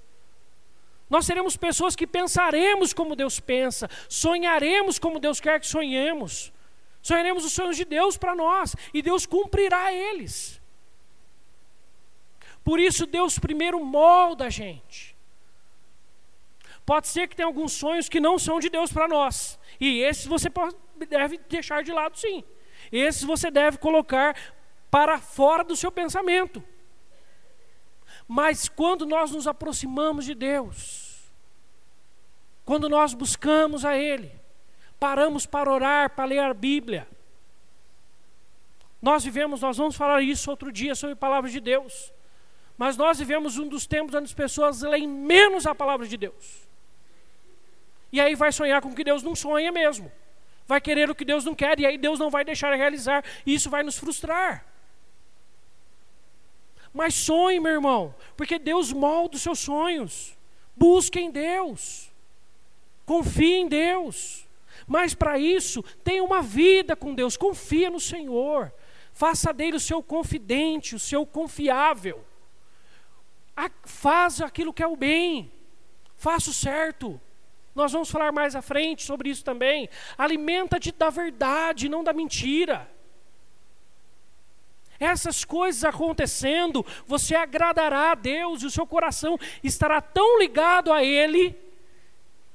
Nós 1.09 1.27
seremos 1.27 1.57
pessoas 1.57 1.95
que 1.95 2.07
pensaremos 2.07 2.93
como 2.93 3.15
Deus 3.15 3.39
pensa, 3.39 3.89
sonharemos 4.09 4.99
como 4.99 5.21
Deus 5.21 5.41
quer 5.41 5.61
que 5.61 5.67
sonhemos, 5.67 6.53
sonharemos 7.01 7.45
os 7.45 7.53
sonhos 7.53 7.77
de 7.77 7.85
Deus 7.85 8.17
para 8.17 8.35
nós 8.35 8.75
e 8.93 9.01
Deus 9.03 9.25
cumprirá 9.25 9.93
eles. 9.93 10.61
Por 12.65 12.81
isso, 12.81 13.07
Deus 13.07 13.39
primeiro 13.39 13.85
molda 13.85 14.47
a 14.47 14.51
gente, 14.51 15.17
Pode 16.87 17.09
ser 17.09 17.27
que 17.27 17.35
tenha 17.35 17.49
alguns 17.49 17.73
sonhos 17.73 18.09
que 18.09 18.21
não 18.21 18.39
são 18.39 18.61
de 18.61 18.71
Deus 18.71 18.93
para 18.93 19.09
nós. 19.09 19.59
E 19.81 20.03
esses 20.03 20.25
você 20.25 20.49
pode, 20.49 20.77
deve 21.09 21.37
deixar 21.49 21.83
de 21.83 21.91
lado, 21.91 22.17
sim. 22.17 22.45
Esses 22.93 23.25
você 23.25 23.51
deve 23.51 23.79
colocar 23.79 24.37
para 24.89 25.19
fora 25.19 25.65
do 25.65 25.75
seu 25.75 25.91
pensamento. 25.91 26.63
Mas 28.29 28.69
quando 28.69 29.07
nós 29.07 29.31
nos 29.31 29.47
aproximamos 29.47 30.25
de 30.25 30.35
Deus, 30.35 31.31
quando 32.65 32.89
nós 32.89 33.15
buscamos 33.15 33.85
a 33.85 33.97
Ele, 33.97 34.33
paramos 34.99 35.47
para 35.47 35.73
orar, 35.73 36.11
para 36.11 36.25
ler 36.25 36.41
a 36.41 36.53
Bíblia, 36.53 37.07
nós 39.01 39.25
vivemos, 39.25 39.61
nós 39.61 39.77
vamos 39.77 39.95
falar 39.95 40.23
isso 40.23 40.51
outro 40.51 40.73
dia 40.73 40.95
sobre 40.95 41.13
a 41.13 41.17
palavra 41.17 41.49
de 41.49 41.61
Deus, 41.61 42.13
mas 42.77 42.97
nós 42.97 43.19
vivemos 43.19 43.57
um 43.57 43.69
dos 43.69 43.87
tempos 43.87 44.15
onde 44.15 44.25
as 44.25 44.35
pessoas 44.35 44.83
leem 44.83 45.07
menos 45.07 45.67
a 45.67 45.75
palavra 45.75 46.07
de 46.07 46.17
Deus. 46.17 46.67
E 48.11 48.21
aí 48.21 48.35
vai 48.35 48.51
sonhar 48.51 48.83
com 48.83 48.89
o 48.89 48.95
que 48.95 49.05
Deus 49.05 49.23
não 49.23 49.35
sonha 49.35 49.71
mesmo. 49.71 50.11
Vai 50.67 50.81
querer 50.81 51.09
o 51.09 51.15
que 51.15 51.25
Deus 51.25 51.45
não 51.45 51.55
quer, 51.55 51.79
e 51.79 51.87
aí 51.87 51.97
Deus 51.97 52.19
não 52.19 52.31
vai 52.31 52.45
deixar 52.45 52.75
realizar, 52.75 53.25
e 53.45 53.55
isso 53.55 53.71
vai 53.71 53.83
nos 53.83 53.97
frustrar. 53.97 54.65
Mas 56.97 57.13
sonhe, 57.13 57.61
meu 57.61 57.73
irmão, 57.73 58.15
porque 58.39 58.59
Deus 58.59 58.91
molda 58.91 59.37
os 59.37 59.43
seus 59.43 59.59
sonhos. 59.59 60.35
Busque 60.75 61.21
em 61.21 61.31
Deus. 61.31 62.11
Confie 63.05 63.57
em 63.57 63.69
Deus. 63.69 64.49
Mas 64.87 65.13
para 65.13 65.39
isso, 65.39 65.83
tenha 66.03 66.25
uma 66.25 66.41
vida 66.41 66.97
com 66.97 67.15
Deus. 67.15 67.37
Confia 67.37 67.91
no 67.91 68.01
Senhor. 68.01 68.73
Faça 69.13 69.53
dele 69.53 69.77
o 69.77 69.81
seu 69.81 70.03
confidente, 70.03 70.95
o 70.95 70.99
seu 70.99 71.27
confiável. 71.27 72.25
Faz 73.85 74.41
aquilo 74.41 74.73
que 74.73 74.83
é 74.83 74.87
o 74.87 74.97
bem. 74.97 75.53
Faça 76.17 76.49
o 76.49 76.55
certo. 76.55 77.21
Nós 77.75 77.93
vamos 77.93 78.11
falar 78.11 78.33
mais 78.33 78.57
à 78.57 78.63
frente 78.63 79.03
sobre 79.03 79.29
isso 79.29 79.45
também. 79.45 79.87
Alimenta-te 80.17 80.93
da 80.93 81.11
verdade, 81.11 81.91
não 81.91 82.03
da 82.03 82.15
mentira. 82.15 82.91
Essas 84.99 85.45
coisas 85.45 85.85
acontecendo, 85.85 86.85
você 87.07 87.35
agradará 87.35 88.13
a 88.13 88.15
Deus 88.15 88.63
e 88.63 88.67
o 88.67 88.71
seu 88.71 88.87
coração 88.87 89.39
estará 89.63 90.01
tão 90.01 90.39
ligado 90.39 90.93
a 90.93 91.03
Ele, 91.05 91.57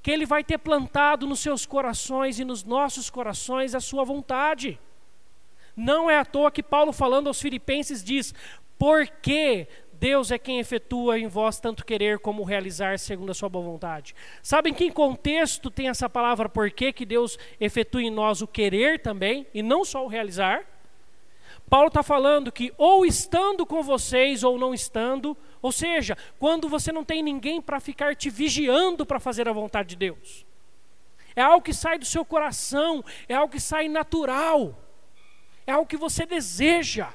que 0.01 0.11
Ele 0.11 0.25
vai 0.25 0.43
ter 0.43 0.57
plantado 0.57 1.27
nos 1.27 1.39
seus 1.39 1.65
corações 1.65 2.39
e 2.39 2.45
nos 2.45 2.63
nossos 2.63 3.09
corações 3.09 3.75
a 3.75 3.79
sua 3.79 4.03
vontade. 4.03 4.79
Não 5.75 6.09
é 6.09 6.17
à 6.17 6.25
toa 6.25 6.51
que 6.51 6.63
Paulo, 6.63 6.91
falando 6.91 7.27
aos 7.27 7.41
Filipenses, 7.41 8.03
diz: 8.03 8.33
Porque 8.77 9.67
Deus 10.01 10.31
é 10.31 10.39
quem 10.39 10.57
efetua 10.57 11.19
em 11.19 11.27
vós 11.27 11.59
tanto 11.59 11.85
querer 11.85 12.17
como 12.17 12.43
realizar 12.43 12.97
segundo 12.97 13.29
a 13.29 13.35
sua 13.35 13.47
boa 13.47 13.63
vontade. 13.63 14.15
Sabem 14.41 14.73
que 14.73 14.89
contexto 14.89 15.69
tem 15.69 15.89
essa 15.89 16.09
palavra 16.09 16.49
porque 16.49 16.91
que 16.91 17.05
Deus 17.05 17.37
efetua 17.59 18.01
em 18.01 18.09
nós 18.09 18.41
o 18.41 18.47
querer 18.47 18.99
também, 18.99 19.45
e 19.53 19.61
não 19.61 19.85
só 19.85 20.03
o 20.03 20.07
realizar? 20.07 20.65
Paulo 21.71 21.87
está 21.87 22.03
falando 22.03 22.51
que 22.51 22.73
ou 22.77 23.05
estando 23.05 23.65
com 23.65 23.81
vocês 23.81 24.43
ou 24.43 24.59
não 24.59 24.73
estando, 24.73 25.37
ou 25.61 25.71
seja, 25.71 26.17
quando 26.37 26.67
você 26.67 26.91
não 26.91 27.05
tem 27.05 27.23
ninguém 27.23 27.61
para 27.61 27.79
ficar 27.79 28.13
te 28.13 28.29
vigiando 28.29 29.05
para 29.05 29.21
fazer 29.21 29.47
a 29.47 29.53
vontade 29.53 29.87
de 29.91 29.95
Deus. 29.95 30.45
É 31.33 31.41
algo 31.41 31.63
que 31.63 31.73
sai 31.73 31.97
do 31.97 32.03
seu 32.03 32.25
coração, 32.25 33.01
é 33.25 33.35
algo 33.35 33.53
que 33.53 33.59
sai 33.61 33.87
natural, 33.87 34.77
é 35.65 35.71
algo 35.71 35.87
que 35.87 35.95
você 35.95 36.25
deseja. 36.25 37.07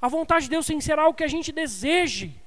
A 0.00 0.06
vontade 0.06 0.44
de 0.44 0.50
Deus 0.50 0.64
tem 0.64 0.78
que 0.78 0.84
ser 0.84 1.00
algo 1.00 1.18
que 1.18 1.24
a 1.24 1.28
gente 1.28 1.50
deseje. 1.50 2.40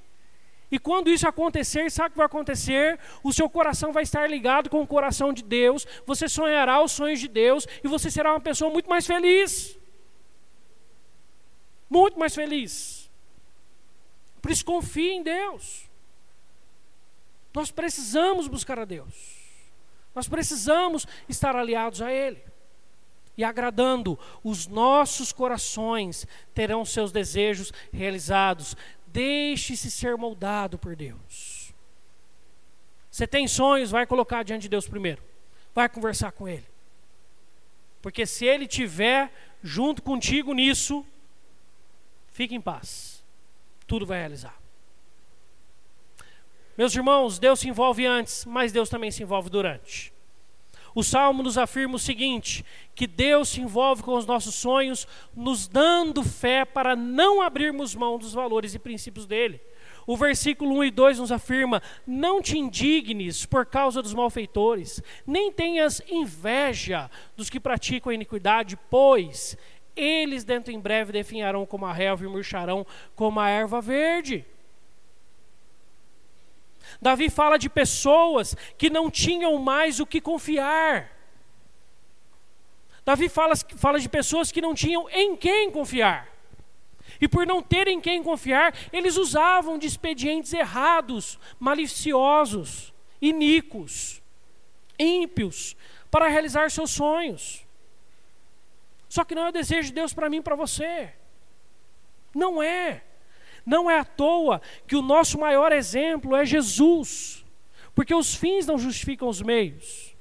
E 0.71 0.79
quando 0.79 1.09
isso 1.09 1.27
acontecer, 1.27 1.91
sabe 1.91 2.07
o 2.07 2.11
que 2.11 2.17
vai 2.19 2.25
acontecer? 2.25 2.97
O 3.21 3.33
seu 3.33 3.49
coração 3.49 3.91
vai 3.91 4.03
estar 4.03 4.29
ligado 4.29 4.69
com 4.69 4.81
o 4.81 4.87
coração 4.87 5.33
de 5.33 5.43
Deus, 5.43 5.85
você 6.05 6.29
sonhará 6.29 6.81
os 6.81 6.93
sonhos 6.93 7.19
de 7.19 7.27
Deus 7.27 7.67
e 7.83 7.87
você 7.89 8.09
será 8.09 8.31
uma 8.31 8.39
pessoa 8.39 8.71
muito 8.71 8.89
mais 8.89 9.05
feliz 9.05 9.77
muito 11.89 12.17
mais 12.19 12.33
feliz. 12.33 13.09
Por 14.41 14.51
isso, 14.51 14.65
confie 14.65 15.11
em 15.11 15.23
Deus. 15.23 15.89
Nós 17.53 17.71
precisamos 17.71 18.47
buscar 18.47 18.77
a 18.79 18.85
Deus. 18.85 19.35
Nós 20.13 20.27
precisamos 20.27 21.07
estar 21.27 21.55
aliados 21.55 22.01
a 22.01 22.11
Ele. 22.11 22.41
E 23.37 23.43
agradando, 23.43 24.17
os 24.43 24.67
nossos 24.67 25.31
corações 25.31 26.25
terão 26.53 26.85
seus 26.85 27.11
desejos 27.11 27.71
realizados. 27.91 28.75
Deixe-se 29.07 29.91
ser 29.91 30.15
moldado 30.15 30.77
por 30.77 30.95
Deus. 30.95 31.73
Você 33.09 33.25
tem 33.25 33.47
sonhos, 33.47 33.91
vai 33.91 34.05
colocar 34.05 34.43
diante 34.43 34.63
de 34.63 34.69
Deus 34.69 34.87
primeiro. 34.87 35.23
Vai 35.73 35.89
conversar 35.89 36.31
com 36.31 36.47
Ele. 36.47 36.65
Porque 38.01 38.25
se 38.25 38.45
Ele 38.45 38.67
tiver 38.67 39.31
junto 39.63 40.01
contigo 40.01 40.53
nisso, 40.53 41.05
Fique 42.35 42.53
em 42.53 42.59
paz. 42.59 43.23
Tudo 43.87 44.05
vai 44.05 44.19
realizar. 44.19 44.59
Meus 46.77 46.93
irmãos, 46.93 47.39
Deus 47.39 47.61
se 47.61 47.69
envolve 47.69 48.05
antes, 48.05 48.43
mas 48.43 48.73
Deus 48.73 48.89
também 48.89 49.09
se 49.09 49.23
envolve 49.23 49.49
durante. 49.49 50.11
O 50.93 51.01
Salmo 51.01 51.41
nos 51.41 51.57
afirma 51.57 51.95
o 51.95 51.99
seguinte: 51.99 52.65
que 52.93 53.07
Deus 53.07 53.47
se 53.47 53.61
envolve 53.61 54.03
com 54.03 54.15
os 54.15 54.25
nossos 54.25 54.53
sonhos, 54.53 55.07
nos 55.33 55.65
dando 55.65 56.23
fé 56.23 56.65
para 56.65 56.93
não 56.93 57.41
abrirmos 57.41 57.95
mão 57.95 58.19
dos 58.19 58.33
valores 58.33 58.75
e 58.75 58.79
princípios 58.79 59.25
dele. 59.25 59.61
O 60.05 60.15
versículo 60.15 60.75
1 60.79 60.83
e 60.83 60.91
2 60.91 61.19
nos 61.19 61.31
afirma: 61.31 61.81
Não 62.05 62.41
te 62.41 62.57
indignes 62.57 63.45
por 63.45 63.65
causa 63.65 64.01
dos 64.01 64.13
malfeitores, 64.13 65.01
nem 65.25 65.53
tenhas 65.53 66.01
inveja 66.09 67.09
dos 67.37 67.49
que 67.49 67.61
praticam 67.61 68.11
a 68.11 68.15
iniquidade, 68.15 68.77
pois 68.89 69.57
eles 69.95 70.43
dentro 70.43 70.71
em 70.71 70.79
breve 70.79 71.11
definharão 71.11 71.65
como 71.65 71.85
a 71.85 71.93
relva 71.93 72.23
e 72.23 72.27
murcharão 72.27 72.85
como 73.15 73.39
a 73.39 73.49
erva 73.49 73.81
verde. 73.81 74.45
Davi 77.01 77.29
fala 77.29 77.57
de 77.57 77.69
pessoas 77.69 78.55
que 78.77 78.89
não 78.89 79.09
tinham 79.09 79.57
mais 79.57 79.99
o 79.99 80.05
que 80.05 80.21
confiar. 80.21 81.11
Davi 83.03 83.29
fala, 83.29 83.53
fala 83.77 83.99
de 83.99 84.09
pessoas 84.09 84.51
que 84.51 84.61
não 84.61 84.73
tinham 84.73 85.09
em 85.09 85.35
quem 85.35 85.69
confiar. 85.71 86.27
E 87.21 87.27
por 87.27 87.45
não 87.45 87.61
terem 87.61 88.01
quem 88.01 88.21
confiar, 88.23 88.75
eles 88.91 89.15
usavam 89.15 89.77
de 89.77 89.87
expedientes 89.87 90.53
errados, 90.53 91.39
maliciosos, 91.59 92.93
iníquos, 93.21 94.21
ímpios, 94.99 95.75
para 96.09 96.27
realizar 96.27 96.71
seus 96.71 96.91
sonhos. 96.91 97.64
Só 99.15 99.23
que 99.23 99.33
não 99.33 99.45
é 99.45 99.49
o 99.49 99.53
desejo 99.53 99.87
de 99.87 99.93
Deus 99.93 100.13
para 100.13 100.29
mim 100.29 100.39
e 100.39 100.41
para 100.41 100.57
você. 100.57 101.13
Não 102.33 102.61
é. 102.61 103.01
Não 103.65 103.89
é 103.89 103.97
à 103.97 104.03
toa 104.03 104.61
que 104.85 104.93
o 104.93 105.01
nosso 105.01 105.39
maior 105.39 105.71
exemplo 105.71 106.35
é 106.35 106.45
Jesus. 106.45 107.45
Porque 107.93 108.13
os 108.13 108.35
fins 108.35 108.67
não 108.67 108.77
justificam 108.77 109.29
os 109.29 109.41
meios. 109.41 110.13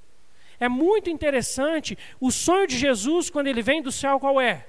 É 0.60 0.68
muito 0.68 1.10
interessante 1.10 1.98
o 2.20 2.30
sonho 2.30 2.68
de 2.68 2.78
Jesus 2.78 3.28
quando 3.28 3.48
ele 3.48 3.62
vem 3.62 3.82
do 3.82 3.90
céu 3.90 4.20
qual 4.20 4.40
é? 4.40 4.64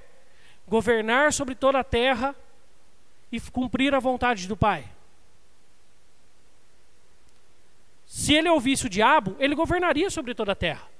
Governar 0.67 1.31
sobre 1.31 1.53
toda 1.53 1.77
a 1.77 1.83
terra 1.83 2.35
e 3.31 3.39
cumprir 3.39 3.93
a 3.93 3.99
vontade 3.99 4.47
do 4.47 4.57
Pai. 4.57 4.85
Se 8.07 8.33
ele 8.33 8.49
ouvisse 8.49 8.87
o 8.87 8.89
diabo, 8.89 9.35
ele 9.37 9.53
governaria 9.53 10.09
sobre 10.09 10.33
toda 10.33 10.53
a 10.53 10.55
terra 10.55 10.94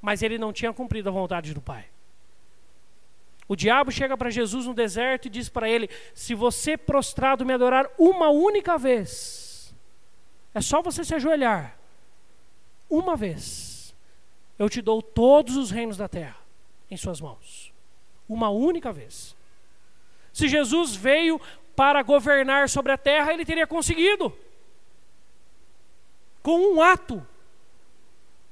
mas 0.00 0.22
ele 0.22 0.38
não 0.38 0.52
tinha 0.52 0.72
cumprido 0.72 1.08
a 1.08 1.12
vontade 1.12 1.52
do 1.52 1.60
Pai. 1.60 1.86
O 3.48 3.56
diabo 3.56 3.90
chega 3.90 4.16
para 4.16 4.30
Jesus 4.30 4.66
no 4.66 4.74
deserto 4.74 5.26
e 5.26 5.30
diz 5.30 5.48
para 5.48 5.68
ele: 5.68 5.88
Se 6.14 6.34
você 6.34 6.76
prostrado 6.76 7.46
me 7.46 7.54
adorar 7.54 7.88
uma 7.98 8.28
única 8.28 8.76
vez, 8.76 9.74
é 10.54 10.60
só 10.60 10.82
você 10.82 11.02
se 11.02 11.14
ajoelhar, 11.14 11.78
uma 12.90 13.16
vez, 13.16 13.94
eu 14.58 14.68
te 14.68 14.82
dou 14.82 15.00
todos 15.00 15.56
os 15.56 15.70
reinos 15.70 15.96
da 15.96 16.08
terra 16.08 16.36
em 16.90 16.96
suas 16.96 17.20
mãos. 17.20 17.72
Uma 18.28 18.50
única 18.50 18.92
vez. 18.92 19.36
Se 20.32 20.46
Jesus 20.48 20.94
veio 20.94 21.40
para 21.74 22.02
governar 22.02 22.68
sobre 22.68 22.92
a 22.92 22.98
terra, 22.98 23.32
ele 23.32 23.44
teria 23.44 23.66
conseguido. 23.66 24.36
Com 26.42 26.74
um 26.74 26.82
ato 26.82 27.26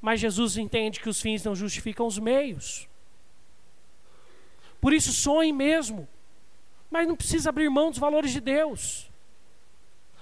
mas 0.07 0.21
Jesus 0.21 0.57
entende 0.57 1.01
que 1.01 1.09
os 1.09 1.21
fins 1.21 1.43
não 1.43 1.53
justificam 1.57 2.07
os 2.07 2.17
meios. 2.17 2.89
Por 4.81 4.93
isso, 4.93 5.13
sonhe 5.13 5.53
mesmo. 5.53 6.07
Mas 6.89 7.09
não 7.09 7.17
precisa 7.17 7.49
abrir 7.49 7.69
mão 7.69 7.91
dos 7.91 7.99
valores 7.99 8.31
de 8.31 8.41
Deus. 8.41 9.11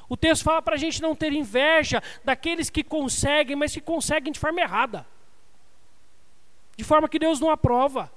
O 0.08 0.16
texto 0.16 0.42
fala 0.42 0.62
para 0.62 0.76
a 0.76 0.78
gente 0.78 1.02
não 1.02 1.14
ter 1.14 1.34
inveja 1.34 2.02
daqueles 2.24 2.70
que 2.70 2.82
conseguem, 2.82 3.56
mas 3.56 3.74
que 3.74 3.80
conseguem 3.82 4.32
de 4.32 4.40
forma 4.40 4.58
errada. 4.58 5.06
De 6.78 6.82
forma 6.82 7.06
que 7.06 7.18
Deus 7.18 7.38
não 7.38 7.50
aprova. 7.50 8.10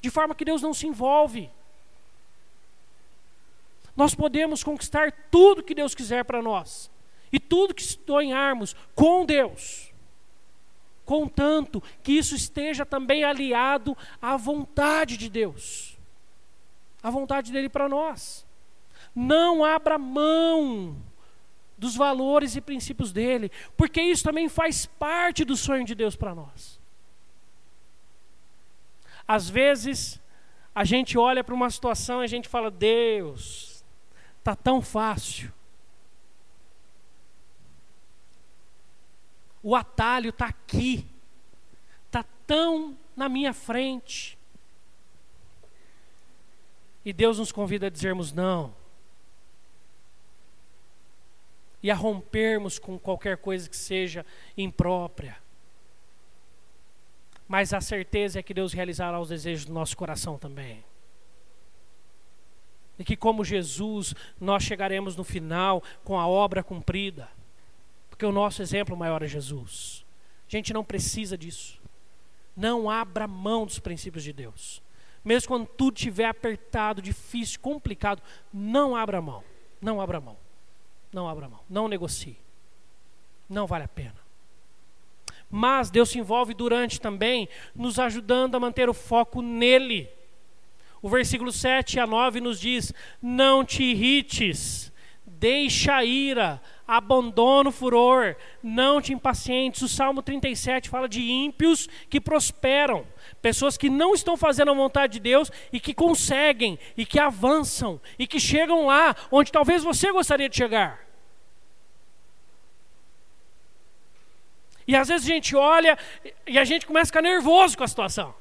De 0.00 0.08
forma 0.08 0.34
que 0.34 0.42
Deus 0.42 0.62
não 0.62 0.72
se 0.72 0.86
envolve. 0.86 1.50
Nós 3.94 4.14
podemos 4.14 4.64
conquistar 4.64 5.12
tudo 5.30 5.62
que 5.62 5.74
Deus 5.74 5.94
quiser 5.94 6.24
para 6.24 6.40
nós. 6.40 6.90
E 7.30 7.38
tudo 7.38 7.74
que 7.74 7.82
sonharmos 7.82 8.74
com 8.94 9.26
Deus, 9.26 9.92
contanto 11.04 11.82
que 12.02 12.12
isso 12.12 12.34
esteja 12.34 12.84
também 12.84 13.24
aliado 13.24 13.96
à 14.20 14.36
vontade 14.36 15.16
de 15.16 15.28
Deus, 15.28 15.98
à 17.02 17.10
vontade 17.10 17.52
dele 17.52 17.68
para 17.68 17.88
nós. 17.88 18.46
Não 19.14 19.64
abra 19.64 19.98
mão 19.98 20.96
dos 21.76 21.94
valores 21.94 22.56
e 22.56 22.60
princípios 22.60 23.12
dele, 23.12 23.50
porque 23.76 24.00
isso 24.00 24.24
também 24.24 24.48
faz 24.48 24.86
parte 24.86 25.44
do 25.44 25.56
sonho 25.56 25.84
de 25.84 25.94
Deus 25.94 26.16
para 26.16 26.34
nós. 26.34 26.80
Às 29.26 29.48
vezes, 29.48 30.20
a 30.74 30.84
gente 30.84 31.16
olha 31.16 31.44
para 31.44 31.54
uma 31.54 31.70
situação 31.70 32.20
e 32.22 32.24
a 32.24 32.28
gente 32.28 32.48
fala: 32.48 32.70
Deus, 32.70 33.84
tá 34.42 34.54
tão 34.54 34.82
fácil. 34.82 35.52
O 39.66 39.74
atalho 39.74 40.28
está 40.28 40.44
aqui, 40.44 41.08
está 42.04 42.22
tão 42.46 42.98
na 43.16 43.30
minha 43.30 43.54
frente. 43.54 44.36
E 47.02 47.14
Deus 47.14 47.38
nos 47.38 47.50
convida 47.50 47.86
a 47.86 47.90
dizermos 47.90 48.30
não. 48.30 48.76
E 51.82 51.90
a 51.90 51.94
rompermos 51.94 52.78
com 52.78 52.98
qualquer 52.98 53.38
coisa 53.38 53.66
que 53.66 53.76
seja 53.76 54.26
imprópria. 54.54 55.38
Mas 57.48 57.72
a 57.72 57.80
certeza 57.80 58.40
é 58.40 58.42
que 58.42 58.52
Deus 58.52 58.74
realizará 58.74 59.18
os 59.18 59.30
desejos 59.30 59.64
do 59.64 59.72
nosso 59.72 59.96
coração 59.96 60.36
também. 60.36 60.84
E 62.98 63.04
que, 63.04 63.16
como 63.16 63.42
Jesus, 63.42 64.14
nós 64.38 64.62
chegaremos 64.62 65.16
no 65.16 65.24
final 65.24 65.82
com 66.04 66.20
a 66.20 66.28
obra 66.28 66.62
cumprida. 66.62 67.30
Porque 68.14 68.24
o 68.24 68.30
nosso 68.30 68.62
exemplo 68.62 68.96
maior 68.96 69.24
é 69.24 69.26
Jesus. 69.26 70.06
A 70.46 70.50
gente 70.56 70.72
não 70.72 70.84
precisa 70.84 71.36
disso. 71.36 71.80
Não 72.56 72.88
abra 72.88 73.26
mão 73.26 73.66
dos 73.66 73.80
princípios 73.80 74.22
de 74.22 74.32
Deus. 74.32 74.80
Mesmo 75.24 75.48
quando 75.48 75.66
tudo 75.66 75.96
estiver 75.96 76.26
apertado, 76.26 77.02
difícil, 77.02 77.58
complicado, 77.58 78.22
não 78.52 78.94
abra 78.94 79.20
mão. 79.20 79.42
Não 79.80 80.00
abra 80.00 80.20
mão. 80.20 80.36
Não 81.12 81.28
abra 81.28 81.48
mão. 81.48 81.58
Não 81.68 81.88
negocie. 81.88 82.38
Não 83.48 83.66
vale 83.66 83.82
a 83.82 83.88
pena. 83.88 84.14
Mas 85.50 85.90
Deus 85.90 86.10
se 86.10 86.20
envolve 86.20 86.54
durante 86.54 87.00
também, 87.00 87.48
nos 87.74 87.98
ajudando 87.98 88.54
a 88.54 88.60
manter 88.60 88.88
o 88.88 88.94
foco 88.94 89.42
nele. 89.42 90.08
O 91.02 91.08
versículo 91.08 91.50
7 91.50 91.98
a 91.98 92.06
9 92.06 92.40
nos 92.40 92.60
diz: 92.60 92.94
Não 93.20 93.64
te 93.64 93.82
irrites, 93.82 94.92
deixa 95.26 95.96
a 95.96 96.04
ira, 96.04 96.62
abandona 96.86 97.70
o 97.70 97.72
furor, 97.72 98.36
não 98.62 99.00
te 99.00 99.12
impacientes. 99.12 99.82
O 99.82 99.88
Salmo 99.88 100.22
37 100.22 100.88
fala 100.88 101.08
de 101.08 101.22
ímpios 101.22 101.88
que 102.08 102.20
prosperam, 102.20 103.06
pessoas 103.40 103.76
que 103.76 103.88
não 103.88 104.14
estão 104.14 104.36
fazendo 104.36 104.70
a 104.70 104.74
vontade 104.74 105.14
de 105.14 105.20
Deus 105.20 105.50
e 105.72 105.80
que 105.80 105.94
conseguem, 105.94 106.78
e 106.96 107.06
que 107.06 107.18
avançam, 107.18 108.00
e 108.18 108.26
que 108.26 108.38
chegam 108.38 108.86
lá 108.86 109.16
onde 109.30 109.50
talvez 109.50 109.82
você 109.82 110.12
gostaria 110.12 110.48
de 110.48 110.56
chegar. 110.56 111.04
E 114.86 114.94
às 114.94 115.08
vezes 115.08 115.26
a 115.26 115.32
gente 115.32 115.56
olha 115.56 115.98
e 116.46 116.58
a 116.58 116.64
gente 116.64 116.86
começa 116.86 117.04
a 117.04 117.12
ficar 117.12 117.22
nervoso 117.22 117.76
com 117.76 117.84
a 117.84 117.88
situação. 117.88 118.34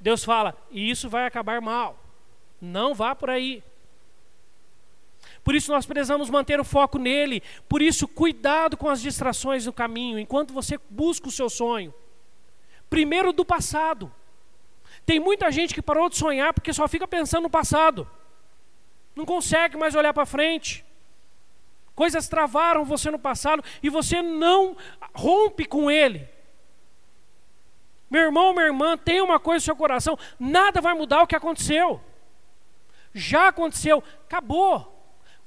Deus 0.00 0.24
fala, 0.24 0.56
e 0.70 0.90
isso 0.90 1.08
vai 1.08 1.26
acabar 1.26 1.60
mal. 1.60 1.98
Não 2.60 2.92
vá 2.94 3.14
por 3.14 3.30
aí. 3.30 3.62
Por 5.44 5.54
isso 5.54 5.70
nós 5.70 5.84
precisamos 5.84 6.30
manter 6.30 6.58
o 6.58 6.64
foco 6.64 6.98
nele. 6.98 7.42
Por 7.68 7.82
isso, 7.82 8.08
cuidado 8.08 8.78
com 8.78 8.88
as 8.88 9.00
distrações 9.00 9.66
no 9.66 9.72
caminho, 9.72 10.18
enquanto 10.18 10.54
você 10.54 10.80
busca 10.88 11.28
o 11.28 11.30
seu 11.30 11.50
sonho. 11.50 11.92
Primeiro 12.88 13.32
do 13.32 13.44
passado. 13.44 14.10
Tem 15.04 15.20
muita 15.20 15.52
gente 15.52 15.74
que 15.74 15.82
parou 15.82 16.08
de 16.08 16.16
sonhar 16.16 16.54
porque 16.54 16.72
só 16.72 16.88
fica 16.88 17.06
pensando 17.06 17.42
no 17.42 17.50
passado. 17.50 18.08
Não 19.14 19.26
consegue 19.26 19.76
mais 19.76 19.94
olhar 19.94 20.14
para 20.14 20.24
frente. 20.24 20.82
Coisas 21.94 22.26
travaram 22.26 22.84
você 22.84 23.10
no 23.10 23.18
passado 23.18 23.62
e 23.82 23.90
você 23.90 24.22
não 24.22 24.76
rompe 25.14 25.66
com 25.66 25.90
ele. 25.90 26.26
Meu 28.10 28.22
irmão, 28.22 28.52
minha 28.52 28.66
irmã, 28.66 28.96
tem 28.96 29.20
uma 29.20 29.38
coisa 29.38 29.56
no 29.56 29.64
seu 29.64 29.76
coração: 29.76 30.18
nada 30.38 30.80
vai 30.80 30.94
mudar 30.94 31.22
o 31.22 31.26
que 31.26 31.36
aconteceu. 31.36 32.00
Já 33.12 33.48
aconteceu, 33.48 34.02
acabou. 34.24 34.93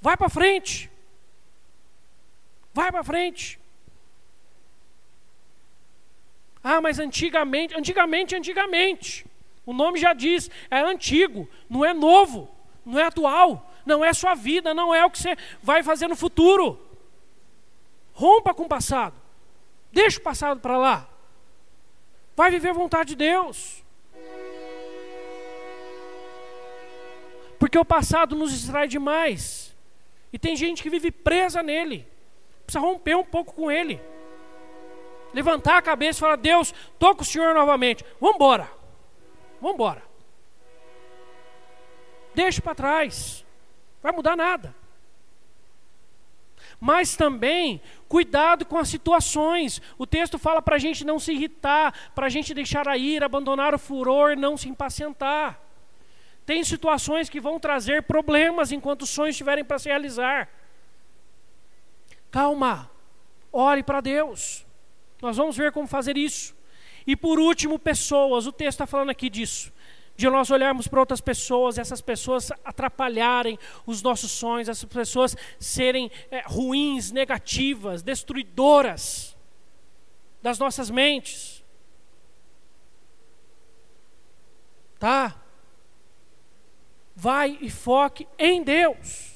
Vai 0.01 0.15
para 0.15 0.29
frente. 0.29 0.89
Vai 2.73 2.91
para 2.91 3.03
frente. 3.03 3.60
Ah, 6.63 6.81
mas 6.81 6.99
antigamente, 6.99 7.75
antigamente, 7.75 8.36
antigamente. 8.36 9.25
O 9.65 9.73
nome 9.73 9.99
já 9.99 10.13
diz, 10.13 10.49
é 10.69 10.79
antigo, 10.79 11.49
não 11.69 11.83
é 11.83 11.93
novo, 11.93 12.49
não 12.86 12.99
é 12.99 13.03
atual, 13.03 13.71
não 13.86 14.03
é 14.03 14.13
sua 14.13 14.33
vida, 14.33 14.73
não 14.73 14.93
é 14.93 15.05
o 15.05 15.10
que 15.10 15.17
você 15.17 15.36
vai 15.62 15.81
fazer 15.83 16.07
no 16.07 16.15
futuro. 16.15 16.79
Rompa 18.13 18.53
com 18.53 18.63
o 18.63 18.69
passado. 18.69 19.15
Deixa 19.91 20.19
o 20.19 20.23
passado 20.23 20.60
para 20.60 20.77
lá. 20.77 21.10
Vai 22.36 22.51
viver 22.51 22.69
a 22.69 22.73
vontade 22.73 23.10
de 23.10 23.15
Deus. 23.15 23.83
Porque 27.57 27.77
o 27.77 27.86
passado 27.86 28.36
nos 28.36 28.51
distrai 28.51 28.88
demais. 28.88 29.66
E 30.38 30.39
tem 30.39 30.56
gente 30.56 30.84
que 30.84 30.89
vive 30.91 31.10
presa 31.10 31.63
nele. 31.63 32.08
Precisa 32.63 32.80
romper 32.80 33.15
um 33.15 33.23
pouco 33.23 33.56
com 33.56 33.71
ele. 33.71 34.00
Levantar 35.34 35.78
a 35.78 35.82
cabeça 35.82 36.19
e 36.19 36.21
falar: 36.21 36.36
Deus, 36.36 36.76
estou 36.93 37.15
com 37.15 37.23
o 37.23 37.26
Senhor 37.26 37.56
novamente. 37.56 38.06
Vamos 38.21 38.36
embora. 38.36 38.69
Vamos 39.60 39.73
embora. 39.73 40.04
Deixa 42.36 42.62
para 42.62 42.76
trás. 42.76 43.43
Vai 44.04 44.12
mudar 44.12 44.38
nada. 44.38 44.76
Mas 46.80 47.15
também, 47.15 47.82
cuidado 48.08 48.63
com 48.63 48.78
as 48.78 48.89
situações. 48.89 49.82
O 49.97 50.06
texto 50.06 50.38
fala 50.38 50.62
para 50.62 50.76
a 50.76 50.80
gente 50.80 51.04
não 51.04 51.17
se 51.17 51.32
irritar, 51.32 52.12
para 52.13 52.28
a 52.28 52.30
gente 52.30 52.54
deixar 52.54 52.88
a 52.88 52.95
ira, 52.95 53.26
abandonar 53.26 53.73
o 53.73 53.80
furor, 53.80 54.38
não 54.38 54.56
se 54.56 54.69
impacientar. 54.69 55.66
Tem 56.47 56.63
situações 56.63 57.29
que 57.29 57.41
vão 57.41 57.60
trazer 57.60 58.03
problemas 58.03 58.71
enquanto 58.71 59.01
os 59.01 59.10
sonhos 59.10 59.33
estiverem 59.33 59.65
para 59.65 59.77
se 59.77 59.89
realizar. 59.89 60.47
Calma, 62.31 62.89
ore 63.51 63.83
para 63.83 63.99
Deus. 63.99 64.65
Nós 65.21 65.36
vamos 65.36 65.57
ver 65.57 65.73
como 65.73 65.89
fazer 65.89 66.15
isso. 66.15 66.55
E 67.05 67.17
por 67.17 67.38
último, 67.38 67.77
pessoas. 67.77 68.47
O 68.47 68.53
texto 68.53 68.75
está 68.75 68.88
falando 68.88 69.10
aqui 69.10 69.29
disso. 69.29 69.73
De 70.15 70.29
nós 70.29 70.49
olharmos 70.49 70.88
para 70.88 71.01
outras 71.01 71.19
pessoas, 71.19 71.77
essas 71.77 71.99
pessoas 71.99 72.49
atrapalharem 72.63 73.60
os 73.86 74.01
nossos 74.01 74.31
sonhos, 74.31 74.69
essas 74.69 74.86
pessoas 74.86 75.36
serem 75.60 76.10
é, 76.31 76.43
ruins, 76.45 77.12
negativas, 77.12 78.01
destruidoras 78.01 79.36
das 80.41 80.57
nossas 80.57 80.89
mentes. 80.89 81.62
Tá? 84.97 85.43
Vai 87.17 87.58
e 87.60 87.69
foque 87.69 88.27
em 88.38 88.62
Deus. 88.62 89.36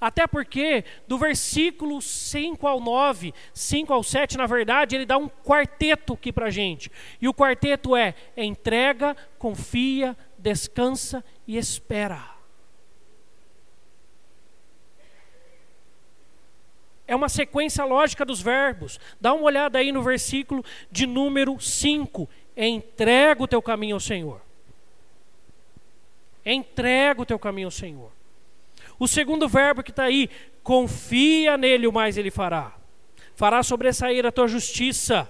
Até 0.00 0.26
porque, 0.26 0.84
do 1.06 1.16
versículo 1.16 2.02
5 2.02 2.66
ao 2.66 2.80
9, 2.80 3.32
5 3.54 3.92
ao 3.92 4.02
7, 4.02 4.36
na 4.36 4.46
verdade, 4.46 4.96
ele 4.96 5.06
dá 5.06 5.16
um 5.16 5.28
quarteto 5.28 6.14
aqui 6.14 6.32
para 6.32 6.46
a 6.46 6.50
gente. 6.50 6.90
E 7.20 7.28
o 7.28 7.32
quarteto 7.32 7.94
é: 7.94 8.14
entrega, 8.36 9.16
confia, 9.38 10.16
descansa 10.36 11.24
e 11.46 11.56
espera. 11.56 12.34
É 17.06 17.14
uma 17.14 17.28
sequência 17.28 17.84
lógica 17.84 18.24
dos 18.24 18.42
verbos. 18.42 18.98
Dá 19.20 19.32
uma 19.32 19.44
olhada 19.44 19.78
aí 19.78 19.92
no 19.92 20.02
versículo 20.02 20.64
de 20.90 21.06
número 21.06 21.60
5. 21.60 22.28
Entrega 22.56 23.42
o 23.42 23.48
teu 23.48 23.62
caminho 23.62 23.94
ao 23.94 24.00
Senhor. 24.00 24.43
Entrega 26.44 27.22
o 27.22 27.26
teu 27.26 27.38
caminho 27.38 27.68
ao 27.68 27.72
Senhor. 27.72 28.12
O 28.98 29.08
segundo 29.08 29.48
verbo 29.48 29.82
que 29.82 29.90
está 29.90 30.04
aí, 30.04 30.28
confia 30.62 31.56
nele, 31.56 31.86
o 31.86 31.92
mais 31.92 32.16
ele 32.16 32.30
fará. 32.30 32.74
Fará 33.34 33.62
sobressair 33.62 34.24
a 34.24 34.32
tua 34.32 34.46
justiça. 34.46 35.28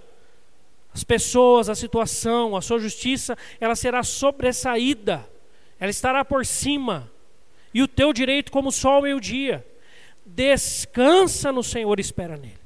As 0.92 1.02
pessoas, 1.02 1.68
a 1.68 1.74
situação, 1.74 2.56
a 2.56 2.60
sua 2.60 2.78
justiça, 2.78 3.36
ela 3.60 3.74
será 3.74 4.02
sobressaída. 4.02 5.28
Ela 5.80 5.90
estará 5.90 6.24
por 6.24 6.44
cima. 6.44 7.10
E 7.72 7.82
o 7.82 7.88
teu 7.88 8.12
direito 8.12 8.52
como 8.52 8.68
o 8.68 8.72
sol 8.72 9.02
meio-dia. 9.02 9.66
Descansa 10.24 11.50
no 11.50 11.62
Senhor 11.62 11.98
e 11.98 12.02
espera 12.02 12.36
nele. 12.36 12.64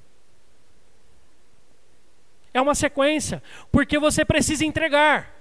É 2.52 2.60
uma 2.60 2.74
sequência, 2.74 3.42
porque 3.70 3.98
você 3.98 4.24
precisa 4.24 4.64
entregar. 4.64 5.37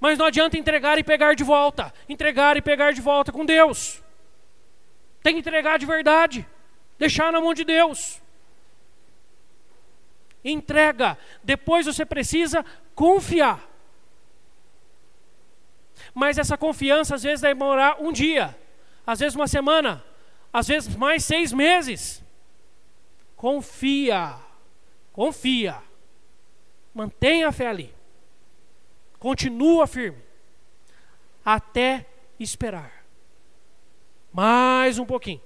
Mas 0.00 0.18
não 0.18 0.26
adianta 0.26 0.56
entregar 0.56 0.98
e 0.98 1.04
pegar 1.04 1.34
de 1.34 1.44
volta. 1.44 1.92
Entregar 2.08 2.56
e 2.56 2.62
pegar 2.62 2.92
de 2.92 3.02
volta 3.02 3.30
com 3.30 3.44
Deus. 3.44 4.02
Tem 5.22 5.34
que 5.34 5.40
entregar 5.40 5.78
de 5.78 5.86
verdade. 5.86 6.46
deixar 6.98 7.30
na 7.30 7.40
mão 7.40 7.54
de 7.54 7.64
Deus. 7.64 8.20
Entrega. 10.42 11.18
Depois 11.44 11.86
você 11.86 12.04
precisa 12.04 12.64
confiar. 12.94 13.70
Mas 16.14 16.38
essa 16.38 16.56
confiança 16.56 17.14
às 17.14 17.22
vezes 17.22 17.40
vai 17.40 17.54
demorar 17.54 18.00
um 18.00 18.12
dia, 18.12 18.56
às 19.06 19.20
vezes 19.20 19.36
uma 19.36 19.46
semana, 19.46 20.02
às 20.52 20.68
vezes 20.68 20.94
mais 20.96 21.24
seis 21.24 21.52
meses. 21.52 22.22
Confia, 23.36 24.34
confia, 25.12 25.76
mantenha 26.94 27.48
a 27.48 27.52
fé 27.52 27.68
ali, 27.68 27.94
continua 29.20 29.86
firme, 29.86 30.18
até 31.44 32.06
esperar. 32.40 33.04
Mais 34.32 34.98
um 34.98 35.04
pouquinho, 35.04 35.42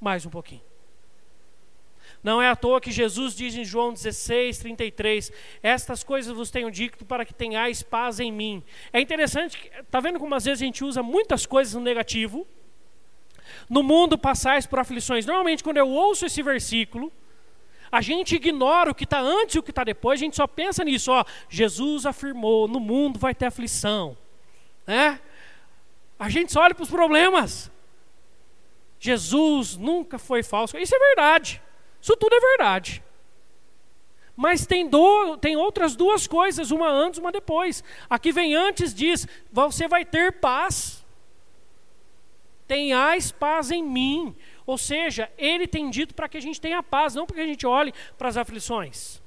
mais 0.00 0.24
um 0.24 0.30
pouquinho. 0.30 0.62
Não 2.22 2.42
é 2.42 2.48
à 2.48 2.56
toa 2.56 2.80
que 2.80 2.90
Jesus 2.90 3.34
diz 3.34 3.54
em 3.54 3.64
João 3.64 3.92
16, 3.92 4.58
33: 4.58 5.30
Estas 5.62 6.02
coisas 6.02 6.34
vos 6.36 6.50
tenho 6.50 6.70
dito 6.70 7.04
para 7.04 7.24
que 7.24 7.32
tenhais 7.32 7.82
paz 7.82 8.18
em 8.18 8.32
mim. 8.32 8.62
É 8.92 9.00
interessante, 9.00 9.70
está 9.78 10.00
vendo 10.00 10.18
como 10.18 10.34
às 10.34 10.44
vezes 10.44 10.62
a 10.62 10.64
gente 10.64 10.82
usa 10.82 11.02
muitas 11.02 11.46
coisas 11.46 11.74
no 11.74 11.80
negativo? 11.80 12.46
No 13.68 13.82
mundo 13.82 14.18
passais 14.18 14.66
por 14.66 14.78
aflições. 14.78 15.26
Normalmente, 15.26 15.62
quando 15.62 15.76
eu 15.76 15.88
ouço 15.88 16.26
esse 16.26 16.42
versículo, 16.42 17.12
a 17.90 18.00
gente 18.00 18.36
ignora 18.36 18.90
o 18.90 18.94
que 18.94 19.04
está 19.04 19.20
antes 19.20 19.54
e 19.54 19.58
o 19.58 19.62
que 19.62 19.70
está 19.70 19.84
depois, 19.84 20.20
a 20.20 20.24
gente 20.24 20.36
só 20.36 20.46
pensa 20.46 20.84
nisso, 20.84 21.10
ó, 21.10 21.24
Jesus 21.48 22.06
afirmou, 22.06 22.68
no 22.68 22.80
mundo 22.80 23.18
vai 23.18 23.34
ter 23.34 23.46
aflição. 23.46 24.16
Né? 24.86 25.20
A 26.18 26.28
gente 26.28 26.52
só 26.52 26.62
olha 26.62 26.74
para 26.74 26.82
os 26.82 26.90
problemas. 26.90 27.70
Jesus 28.98 29.76
nunca 29.76 30.18
foi 30.18 30.42
falso. 30.42 30.76
Isso 30.76 30.94
é 30.94 30.98
verdade. 30.98 31.62
Isso 32.00 32.16
tudo 32.16 32.34
é 32.34 32.40
verdade. 32.40 33.02
Mas 34.36 34.66
tem, 34.66 34.88
do, 34.88 35.36
tem 35.36 35.56
outras 35.56 35.96
duas 35.96 36.26
coisas, 36.26 36.70
uma 36.70 36.88
antes, 36.88 37.18
uma 37.18 37.32
depois. 37.32 37.82
Aqui 38.08 38.30
vem 38.30 38.54
antes, 38.54 38.94
diz: 38.94 39.26
você 39.52 39.88
vai 39.88 40.04
ter 40.04 40.32
paz. 40.32 41.04
Tenhais 42.66 43.32
paz 43.32 43.70
em 43.70 43.82
mim. 43.82 44.36
Ou 44.68 44.78
seja, 44.78 45.28
ele 45.36 45.66
tem 45.66 45.90
dito 45.90 46.14
para 46.14 46.28
que 46.28 46.36
a 46.36 46.42
gente 46.42 46.60
tenha 46.60 46.80
paz, 46.82 47.16
não 47.16 47.26
para 47.26 47.36
que 47.36 47.42
a 47.42 47.46
gente 47.46 47.66
olhe 47.66 47.92
para 48.16 48.28
as 48.28 48.36
aflições. 48.36 49.20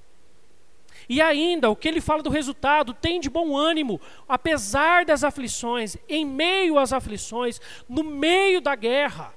E 1.10 1.20
ainda, 1.22 1.70
o 1.70 1.76
que 1.76 1.90
ele 1.90 2.00
fala 2.00 2.24
do 2.24 2.30
resultado, 2.30 2.94
tem 2.94 3.20
de 3.20 3.30
bom 3.30 3.58
ânimo, 3.58 4.00
apesar 4.30 5.04
das 5.04 5.24
aflições, 5.24 5.98
em 6.08 6.24
meio 6.24 6.80
às 6.80 6.94
aflições, 6.94 7.60
no 7.90 8.04
meio 8.04 8.62
da 8.62 8.76
guerra 8.76 9.34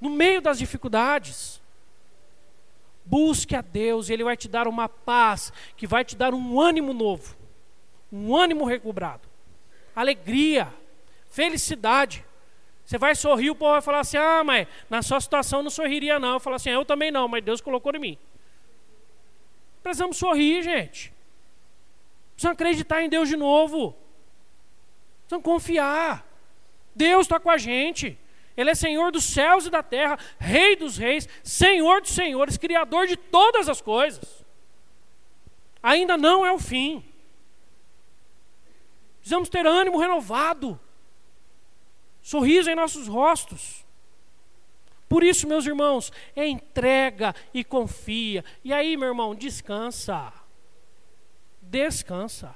no 0.00 0.08
meio 0.08 0.40
das 0.40 0.58
dificuldades. 0.58 1.60
Busque 3.04 3.54
a 3.54 3.60
Deus 3.60 4.08
e 4.08 4.12
Ele 4.12 4.24
vai 4.24 4.36
te 4.36 4.48
dar 4.48 4.66
uma 4.66 4.88
paz, 4.88 5.52
que 5.76 5.86
vai 5.86 6.04
te 6.04 6.16
dar 6.16 6.32
um 6.32 6.60
ânimo 6.60 6.92
novo, 6.92 7.36
um 8.10 8.34
ânimo 8.36 8.64
recobrado, 8.64 9.28
alegria, 9.94 10.72
felicidade. 11.28 12.24
Você 12.90 12.98
vai 12.98 13.14
sorrir, 13.14 13.50
o 13.50 13.54
povo 13.54 13.70
vai 13.70 13.80
falar 13.80 14.00
assim: 14.00 14.16
ah, 14.16 14.42
mas 14.42 14.66
na 14.88 15.00
sua 15.00 15.20
situação 15.20 15.62
não 15.62 15.70
sorriria, 15.70 16.18
não. 16.18 16.32
Eu 16.32 16.40
falo 16.40 16.56
assim: 16.56 16.70
eu 16.70 16.84
também 16.84 17.12
não, 17.12 17.28
mas 17.28 17.44
Deus 17.44 17.60
colocou 17.60 17.94
em 17.94 18.00
mim. 18.00 18.18
Precisamos 19.80 20.16
sorrir, 20.16 20.60
gente. 20.64 21.12
Precisamos 22.32 22.54
acreditar 22.54 23.00
em 23.00 23.08
Deus 23.08 23.28
de 23.28 23.36
novo. 23.36 23.94
Precisamos 25.20 25.44
confiar. 25.44 26.26
Deus 26.92 27.26
está 27.26 27.38
com 27.38 27.48
a 27.48 27.56
gente. 27.56 28.18
Ele 28.56 28.70
é 28.70 28.74
Senhor 28.74 29.12
dos 29.12 29.22
céus 29.22 29.66
e 29.66 29.70
da 29.70 29.84
terra, 29.84 30.18
Rei 30.40 30.74
dos 30.74 30.96
reis, 30.96 31.28
Senhor 31.44 32.00
dos 32.00 32.10
senhores, 32.10 32.56
Criador 32.56 33.06
de 33.06 33.16
todas 33.16 33.68
as 33.68 33.80
coisas. 33.80 34.44
Ainda 35.80 36.16
não 36.16 36.44
é 36.44 36.50
o 36.50 36.58
fim. 36.58 37.04
Precisamos 39.20 39.48
ter 39.48 39.64
ânimo 39.64 39.96
renovado, 39.96 40.78
sorriso 42.22 42.70
em 42.70 42.74
nossos 42.74 43.06
rostos. 43.06 43.84
Por 45.08 45.24
isso, 45.24 45.48
meus 45.48 45.66
irmãos, 45.66 46.12
entrega 46.36 47.34
e 47.52 47.64
confia. 47.64 48.44
E 48.62 48.72
aí, 48.72 48.96
meu 48.96 49.08
irmão, 49.08 49.34
descansa. 49.34 50.32
Descansa. 51.60 52.54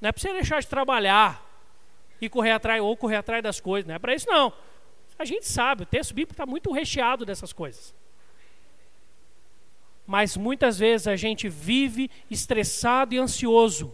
Não 0.00 0.08
é 0.08 0.12
para 0.12 0.20
você 0.20 0.32
deixar 0.32 0.60
de 0.60 0.66
trabalhar 0.66 1.44
e 2.20 2.28
correr 2.28 2.52
atrás 2.52 2.80
ou 2.80 2.96
correr 2.96 3.16
atrás 3.16 3.42
das 3.42 3.60
coisas, 3.60 3.86
não 3.86 3.94
é 3.94 3.98
para 3.98 4.14
isso 4.14 4.26
não. 4.28 4.52
A 5.18 5.24
gente 5.24 5.46
sabe, 5.46 5.82
o 5.82 5.86
texto 5.86 6.14
bíblico 6.14 6.32
está 6.32 6.46
muito 6.46 6.72
recheado 6.72 7.24
dessas 7.24 7.52
coisas. 7.52 7.94
Mas 10.06 10.36
muitas 10.36 10.78
vezes 10.78 11.08
a 11.08 11.16
gente 11.16 11.48
vive 11.48 12.10
estressado 12.30 13.14
e 13.14 13.18
ansioso, 13.18 13.92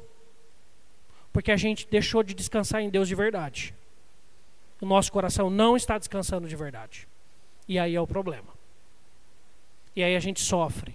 porque 1.32 1.50
a 1.50 1.56
gente 1.56 1.88
deixou 1.88 2.22
de 2.22 2.34
descansar 2.34 2.82
em 2.82 2.90
Deus 2.90 3.08
de 3.08 3.14
verdade. 3.14 3.74
O 4.82 4.84
nosso 4.84 5.12
coração 5.12 5.48
não 5.48 5.76
está 5.76 5.96
descansando 5.96 6.48
de 6.48 6.56
verdade. 6.56 7.06
E 7.68 7.78
aí 7.78 7.94
é 7.94 8.00
o 8.00 8.06
problema. 8.06 8.52
E 9.94 10.02
aí 10.02 10.16
a 10.16 10.18
gente 10.18 10.40
sofre. 10.40 10.92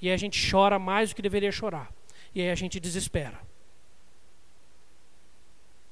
E 0.00 0.08
aí 0.08 0.14
a 0.14 0.16
gente 0.16 0.50
chora 0.50 0.78
mais 0.78 1.10
do 1.10 1.16
que 1.16 1.20
deveria 1.20 1.52
chorar. 1.52 1.92
E 2.34 2.40
aí 2.40 2.50
a 2.50 2.54
gente 2.54 2.80
desespera. 2.80 3.38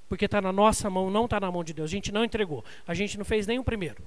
Porque 0.09 0.24
está 0.24 0.40
na 0.40 0.50
nossa 0.50 0.88
mão, 0.88 1.11
não 1.11 1.26
está 1.26 1.38
na 1.38 1.52
mão 1.52 1.62
de 1.62 1.74
Deus. 1.74 1.90
A 1.90 1.92
gente 1.92 2.11
não 2.11 2.24
entregou. 2.24 2.64
A 2.87 2.94
gente 2.94 3.18
não 3.18 3.26
fez 3.26 3.46
nem 3.46 3.59
o 3.59 3.64
primeiro. 3.64 4.02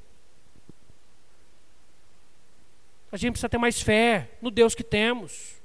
A 3.12 3.17
gente 3.17 3.34
precisa 3.34 3.49
ter 3.49 3.60
mais 3.60 3.80
fé 3.80 4.32
no 4.41 4.49
Deus 4.49 4.73
que 4.73 4.84
temos, 4.84 5.62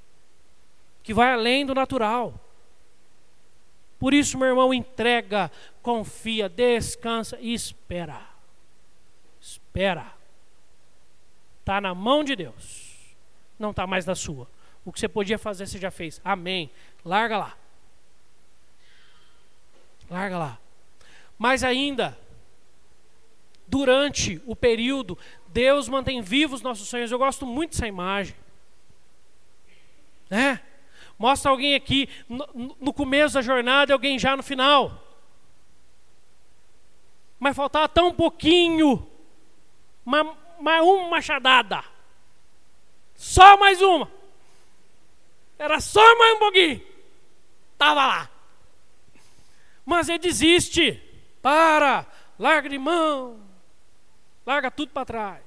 que 1.03 1.15
vai 1.15 1.33
além 1.33 1.65
do 1.65 1.75
natural. 1.75 2.39
Por 4.05 4.13
isso, 4.13 4.37
meu 4.37 4.49
irmão, 4.49 4.75
entrega, 4.75 5.51
confia, 5.81 6.47
descansa 6.47 7.39
e 7.41 7.55
espera. 7.55 8.21
Espera. 9.41 10.13
Está 11.61 11.81
na 11.81 11.95
mão 11.95 12.23
de 12.23 12.37
Deus, 12.37 13.17
não 13.59 13.71
está 13.71 13.87
mais 13.87 14.05
na 14.05 14.15
sua. 14.15 14.47
O 14.85 14.93
que 14.93 15.01
você 15.01 15.09
podia 15.09 15.39
fazer, 15.39 15.67
você 15.67 15.79
já 15.79 15.91
fez. 15.91 16.21
Amém. 16.23 16.71
Larga 17.03 17.39
lá. 17.39 17.57
Larga 20.11 20.37
lá. 20.37 20.59
Mas 21.39 21.65
ainda, 21.65 22.15
durante 23.67 24.39
o 24.45 24.55
período, 24.55 25.17
Deus 25.49 25.89
mantém 25.89 26.21
vivos 26.21 26.61
nossos 26.61 26.89
sonhos. 26.89 27.11
Eu 27.11 27.19
gosto 27.19 27.47
muito 27.47 27.71
dessa 27.71 27.89
imagem. 27.89 28.37
Né? 30.29 30.61
Mostra 31.19 31.51
alguém 31.51 31.75
aqui 31.75 32.09
no, 32.29 32.77
no 32.81 32.93
começo 32.93 33.35
da 33.35 33.43
jornada 33.43 33.93
e 33.93 33.95
alguém 33.95 34.19
já 34.19 34.37
no 34.37 34.43
final. 34.43 35.01
Mas 37.39 37.57
faltava 37.57 37.89
tão 37.89 38.13
pouquinho. 38.13 39.09
Mais 40.05 40.83
uma 40.83 41.09
machadada. 41.09 41.85
Só 43.15 43.57
mais 43.57 43.81
uma. 43.81 44.11
Era 45.59 45.81
só 45.81 46.19
mais 46.19 46.37
um 46.37 46.39
pouquinho. 46.39 46.83
Estava 47.73 48.07
lá. 48.07 48.31
Mas 49.85 50.09
ele 50.09 50.19
desiste. 50.19 51.01
Para, 51.41 52.07
larga 52.39 52.69
de 52.69 52.79
mão. 52.79 53.41
Larga 54.47 54.71
tudo 54.71 54.93
para 54.93 55.05
trás. 55.05 55.43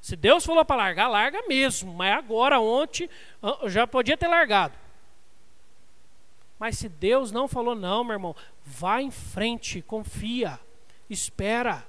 Se 0.00 0.16
Deus 0.16 0.44
falou 0.46 0.64
para 0.64 0.76
largar, 0.76 1.08
larga 1.08 1.46
mesmo. 1.46 1.92
Mas 1.92 2.16
agora, 2.16 2.58
ontem, 2.58 3.10
já 3.66 3.86
podia 3.86 4.16
ter 4.16 4.28
largado. 4.28 4.74
Mas 6.58 6.76
se 6.76 6.88
Deus 6.88 7.30
não 7.30 7.46
falou, 7.46 7.74
não, 7.74 8.02
meu 8.02 8.14
irmão, 8.14 8.36
vá 8.64 9.00
em 9.00 9.10
frente, 9.10 9.80
confia, 9.80 10.58
espera, 11.08 11.86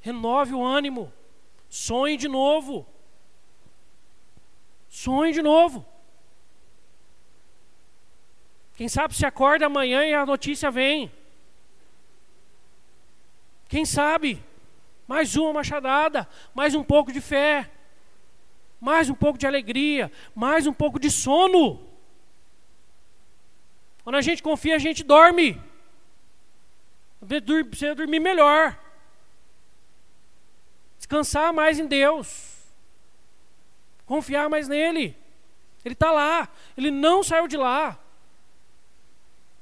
renove 0.00 0.54
o 0.54 0.64
ânimo, 0.64 1.12
sonhe 1.68 2.16
de 2.16 2.28
novo. 2.28 2.86
Sonhe 4.88 5.32
de 5.32 5.42
novo. 5.42 5.84
Quem 8.76 8.88
sabe 8.88 9.14
se 9.14 9.26
acorda 9.26 9.66
amanhã 9.66 10.04
e 10.04 10.14
a 10.14 10.24
notícia 10.24 10.70
vem. 10.70 11.12
Quem 13.68 13.84
sabe? 13.84 14.42
Mais 15.06 15.36
uma 15.36 15.52
machadada, 15.52 16.26
mais 16.54 16.74
um 16.74 16.82
pouco 16.82 17.12
de 17.12 17.20
fé, 17.20 17.70
mais 18.80 19.08
um 19.08 19.14
pouco 19.14 19.38
de 19.38 19.46
alegria, 19.46 20.10
mais 20.34 20.66
um 20.66 20.72
pouco 20.72 20.98
de 20.98 21.10
sono. 21.10 21.86
Quando 24.04 24.16
a 24.16 24.20
gente 24.20 24.42
confia, 24.42 24.76
a 24.76 24.78
gente 24.78 25.02
dorme. 25.02 25.60
Precisa 27.70 27.94
dormir 27.94 28.20
melhor. 28.20 28.78
Descansar 30.96 31.52
mais 31.52 31.78
em 31.78 31.86
Deus. 31.86 32.56
Confiar 34.04 34.48
mais 34.48 34.68
nele. 34.68 35.16
Ele 35.84 35.94
está 35.94 36.12
lá. 36.12 36.48
Ele 36.76 36.90
não 36.90 37.22
saiu 37.22 37.48
de 37.48 37.56
lá. 37.56 37.98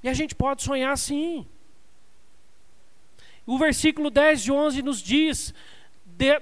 E 0.02 0.08
a 0.08 0.12
gente 0.12 0.34
pode 0.34 0.62
sonhar 0.62 0.96
sim. 0.98 1.46
O 3.46 3.58
versículo 3.58 4.10
10 4.10 4.46
e 4.46 4.52
11 4.52 4.82
nos 4.82 5.02
diz: 5.02 5.54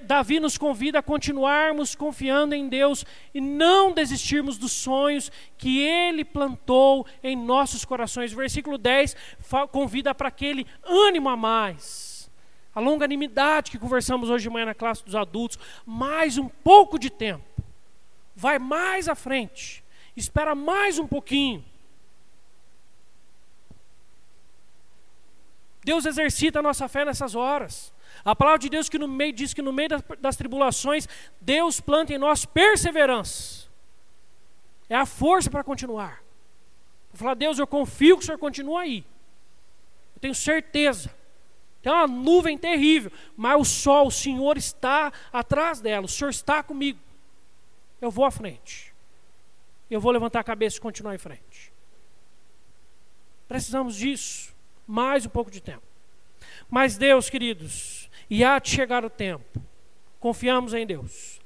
Davi 0.05 0.39
nos 0.39 0.59
convida 0.59 0.99
a 0.99 1.03
continuarmos 1.03 1.95
confiando 1.95 2.55
em 2.55 2.69
Deus 2.69 3.07
e 3.33 3.41
não 3.41 3.93
desistirmos 3.93 4.59
dos 4.59 4.73
sonhos 4.73 5.33
que 5.57 5.81
Ele 5.81 6.25
plantou 6.25 7.07
em 7.23 7.35
nossos 7.35 7.85
corações. 7.85 8.33
O 8.33 8.37
versículo 8.37 8.77
10 8.77 9.17
convida 9.71 10.15
para 10.15 10.29
aquele 10.29 10.67
ânimo 10.85 11.29
a 11.29 11.37
mais, 11.37 12.31
a 12.75 12.81
longanimidade 12.81 13.71
que 13.71 13.79
conversamos 13.79 14.29
hoje 14.29 14.45
de 14.45 14.51
manhã 14.51 14.67
na 14.67 14.75
classe 14.75 15.05
dos 15.05 15.15
adultos, 15.15 15.59
mais 15.87 16.37
um 16.37 16.49
pouco 16.49 16.99
de 16.99 17.09
tempo, 17.09 17.45
vai 18.37 18.59
mais 18.59 19.09
à 19.09 19.15
frente, 19.15 19.83
espera 20.15 20.55
mais 20.55 20.99
um 20.99 21.07
pouquinho. 21.07 21.65
Deus 25.85 26.07
exercita 26.07 26.61
a 26.61 26.63
nossa 26.63 26.89
fé 26.89 27.05
nessas 27.05 27.35
horas. 27.35 27.93
A 28.25 28.37
palavra 28.37 28.61
de 28.61 28.69
Deus 28.69 28.89
que 28.89 28.99
no 28.99 29.09
meio 29.09 29.33
diz 29.33 29.53
que 29.53 29.63
no 29.63 29.73
meio 29.73 29.89
das, 29.89 30.03
das 30.21 30.37
tribulações 30.37 31.09
Deus 31.41 31.81
planta 31.81 32.15
em 32.15 32.19
nós 32.19 32.45
perseverança. 32.45 33.69
É 34.89 34.95
a 34.95 35.07
força 35.07 35.51
para 35.51 35.65
continuar. 35.65 36.23
Vou 37.13 37.19
falar, 37.19 37.35
Deus, 37.35 37.59
eu 37.59 37.67
confio 37.67 38.17
que 38.17 38.23
o 38.23 38.27
Senhor 38.27 38.39
continua 38.39 38.83
aí. 38.83 39.05
Eu 40.15 40.21
tenho 40.21 40.35
certeza. 40.35 41.13
Tem 41.83 41.93
uma 41.93 42.07
nuvem 42.07 42.57
terrível, 42.57 43.11
mas 43.37 43.61
o 43.61 43.65
sol, 43.65 44.07
o 44.07 44.11
Senhor 44.11 44.57
está 44.57 45.13
atrás 45.33 45.81
dela, 45.81 46.07
o 46.07 46.09
Senhor 46.09 46.31
está 46.31 46.63
comigo. 46.63 47.01
Eu 48.01 48.11
vou 48.11 48.25
à 48.25 48.31
frente. 48.31 48.95
Eu 49.91 50.01
vou 50.01 50.13
levantar 50.13 50.41
a 50.41 50.45
cabeça 50.45 50.79
e 50.79 50.81
continuar 50.81 51.15
em 51.15 51.19
frente. 51.19 51.73
Precisamos 53.49 53.97
disso. 53.97 54.52
Mais 54.87 55.27
um 55.27 55.29
pouco 55.29 55.51
de 55.51 55.61
tempo. 55.61 55.83
Mas 56.71 56.97
Deus, 56.97 57.29
queridos, 57.29 58.11
e 58.29 58.43
há 58.45 58.59
de 58.59 58.71
chegar 58.71 59.05
o 59.05 59.11
tempo. 59.11 59.63
Confiamos 60.19 60.75
em 60.75 60.87
Deus. 60.87 61.41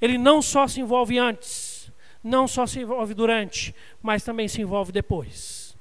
Ele 0.00 0.16
não 0.16 0.40
só 0.40 0.66
se 0.66 0.80
envolve 0.80 1.18
antes, 1.18 1.92
não 2.22 2.48
só 2.48 2.66
se 2.66 2.80
envolve 2.80 3.12
durante, 3.14 3.74
mas 4.02 4.22
também 4.22 4.48
se 4.48 4.62
envolve 4.62 4.92
depois. 4.92 5.76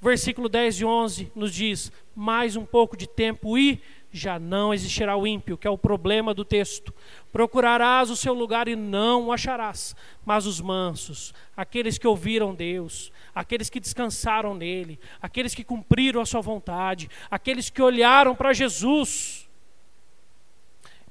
Versículo 0.00 0.48
10 0.48 0.80
e 0.80 0.84
11 0.84 1.32
nos 1.34 1.52
diz: 1.52 1.90
mais 2.14 2.56
um 2.56 2.64
pouco 2.64 2.96
de 2.96 3.08
tempo 3.08 3.58
e 3.58 3.80
já 4.18 4.38
não 4.38 4.74
existirá 4.74 5.16
o 5.16 5.26
ímpio, 5.26 5.56
que 5.56 5.66
é 5.66 5.70
o 5.70 5.78
problema 5.78 6.34
do 6.34 6.44
texto. 6.44 6.92
Procurarás 7.32 8.10
o 8.10 8.16
seu 8.16 8.34
lugar 8.34 8.68
e 8.68 8.76
não 8.76 9.26
o 9.26 9.32
acharás, 9.32 9.96
mas 10.24 10.44
os 10.44 10.60
mansos, 10.60 11.32
aqueles 11.56 11.96
que 11.96 12.06
ouviram 12.06 12.54
Deus, 12.54 13.12
aqueles 13.34 13.70
que 13.70 13.80
descansaram 13.80 14.54
nele, 14.54 14.98
aqueles 15.22 15.54
que 15.54 15.64
cumpriram 15.64 16.20
a 16.20 16.26
sua 16.26 16.40
vontade, 16.40 17.08
aqueles 17.30 17.70
que 17.70 17.80
olharam 17.80 18.34
para 18.34 18.52
Jesus, 18.52 19.48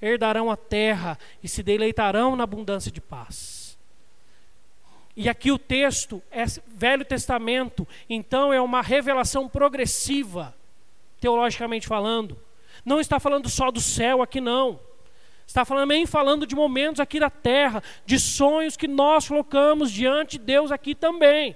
herdarão 0.01 0.51
a 0.51 0.57
terra 0.57 1.17
e 1.41 1.47
se 1.47 1.63
deleitarão 1.63 2.35
na 2.35 2.43
abundância 2.43 2.91
de 2.91 3.01
paz. 3.01 3.77
E 5.15 5.27
aqui 5.27 5.51
o 5.51 5.57
texto 5.57 6.21
é 6.29 6.45
Velho 6.67 7.03
Testamento, 7.03 7.87
então 8.07 8.53
é 8.53 8.61
uma 8.61 8.83
revelação 8.83 9.49
progressiva, 9.49 10.55
teologicamente 11.19 11.87
falando. 11.87 12.37
Não 12.87 13.01
está 13.01 13.19
falando 13.19 13.49
só 13.49 13.69
do 13.69 13.81
céu 13.81 14.21
aqui, 14.21 14.39
não. 14.39 14.79
Está 15.45 15.65
falando, 15.65 15.83
também 15.83 16.05
falando 16.05 16.47
de 16.47 16.55
momentos 16.55 17.01
aqui 17.01 17.19
da 17.19 17.29
terra, 17.29 17.83
de 18.05 18.17
sonhos 18.17 18.77
que 18.77 18.87
nós 18.87 19.27
colocamos 19.27 19.91
diante 19.91 20.37
de 20.37 20.45
Deus 20.45 20.71
aqui 20.71 20.95
também. 20.95 21.53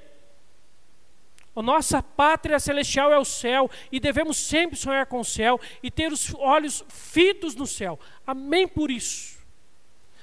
A 1.56 1.62
nossa 1.62 2.04
pátria 2.04 2.60
celestial 2.60 3.13
é 3.13 3.17
o 3.17 3.24
céu 3.24 3.72
e 3.89 3.98
devemos 3.98 4.36
sempre 4.36 4.76
sonhar 4.76 5.06
com 5.06 5.22
o 5.22 5.26
céu 5.26 5.58
e 5.82 5.89
ter 5.89 6.12
os 6.12 6.36
olhos 6.36 6.84
fitos 6.89 7.56
no 7.56 7.65
céu. 7.65 7.98
Amém 8.28 8.67
por 8.67 8.91
isso. 8.91 9.39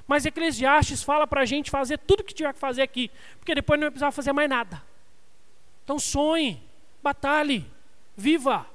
Mas 0.06 0.26
Eclesiastes 0.26 1.02
fala 1.02 1.26
para 1.26 1.40
a 1.40 1.46
gente 1.46 1.70
fazer 1.70 1.96
tudo 2.00 2.20
o 2.20 2.24
que 2.24 2.34
tiver 2.34 2.52
que 2.52 2.60
fazer 2.60 2.82
aqui, 2.82 3.10
porque 3.38 3.54
depois 3.54 3.80
não 3.80 3.86
vai 3.86 3.92
precisar 3.92 4.12
fazer 4.12 4.34
mais 4.34 4.50
nada. 4.50 4.82
Então 5.84 5.98
sonhe, 5.98 6.62
batalhe, 7.02 7.64
viva, 8.14 8.66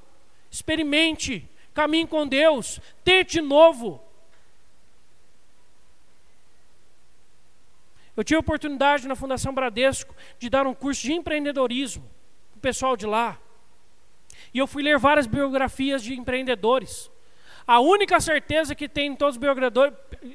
experimente, 0.49 1.47
caminhe 1.73 2.07
com 2.07 2.27
Deus, 2.27 2.79
tente 3.03 3.41
novo. 3.41 4.01
Eu 8.15 8.23
tive 8.23 8.37
a 8.37 8.39
oportunidade 8.39 9.07
na 9.07 9.15
Fundação 9.15 9.53
Bradesco 9.53 10.15
de 10.37 10.49
dar 10.49 10.67
um 10.67 10.73
curso 10.73 11.01
de 11.01 11.13
empreendedorismo 11.13 12.13
pessoal 12.63 12.95
de 12.95 13.05
lá. 13.05 13.37
E 14.53 14.57
eu 14.57 14.65
fui 14.65 14.81
ler 14.81 14.97
várias 14.97 15.27
biografias 15.27 16.01
de 16.01 16.13
empreendedores. 16.13 17.11
A 17.67 17.79
única 17.79 18.19
certeza 18.19 18.73
que 18.73 18.87
tem 18.87 19.11
em 19.11 19.15
todos 19.15 19.37
os 19.37 19.41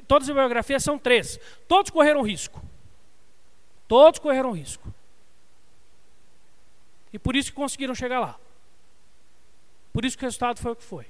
todas 0.07 0.29
as 0.29 0.35
biografias 0.35 0.85
são 0.85 0.99
três. 0.99 1.41
Todos 1.67 1.91
correram 1.91 2.23
risco. 2.23 2.63
Todos 3.89 4.21
correram 4.21 4.53
risco. 4.53 4.93
E 7.13 7.19
por 7.19 7.35
isso 7.35 7.51
que 7.51 7.57
conseguiram 7.57 7.95
chegar 7.95 8.21
lá. 8.21 8.39
Por 9.93 10.05
isso 10.05 10.17
que 10.17 10.25
o 10.25 10.27
resultado 10.27 10.61
foi 10.61 10.73
o 10.73 10.77
que 10.77 10.85
foi. 10.85 11.07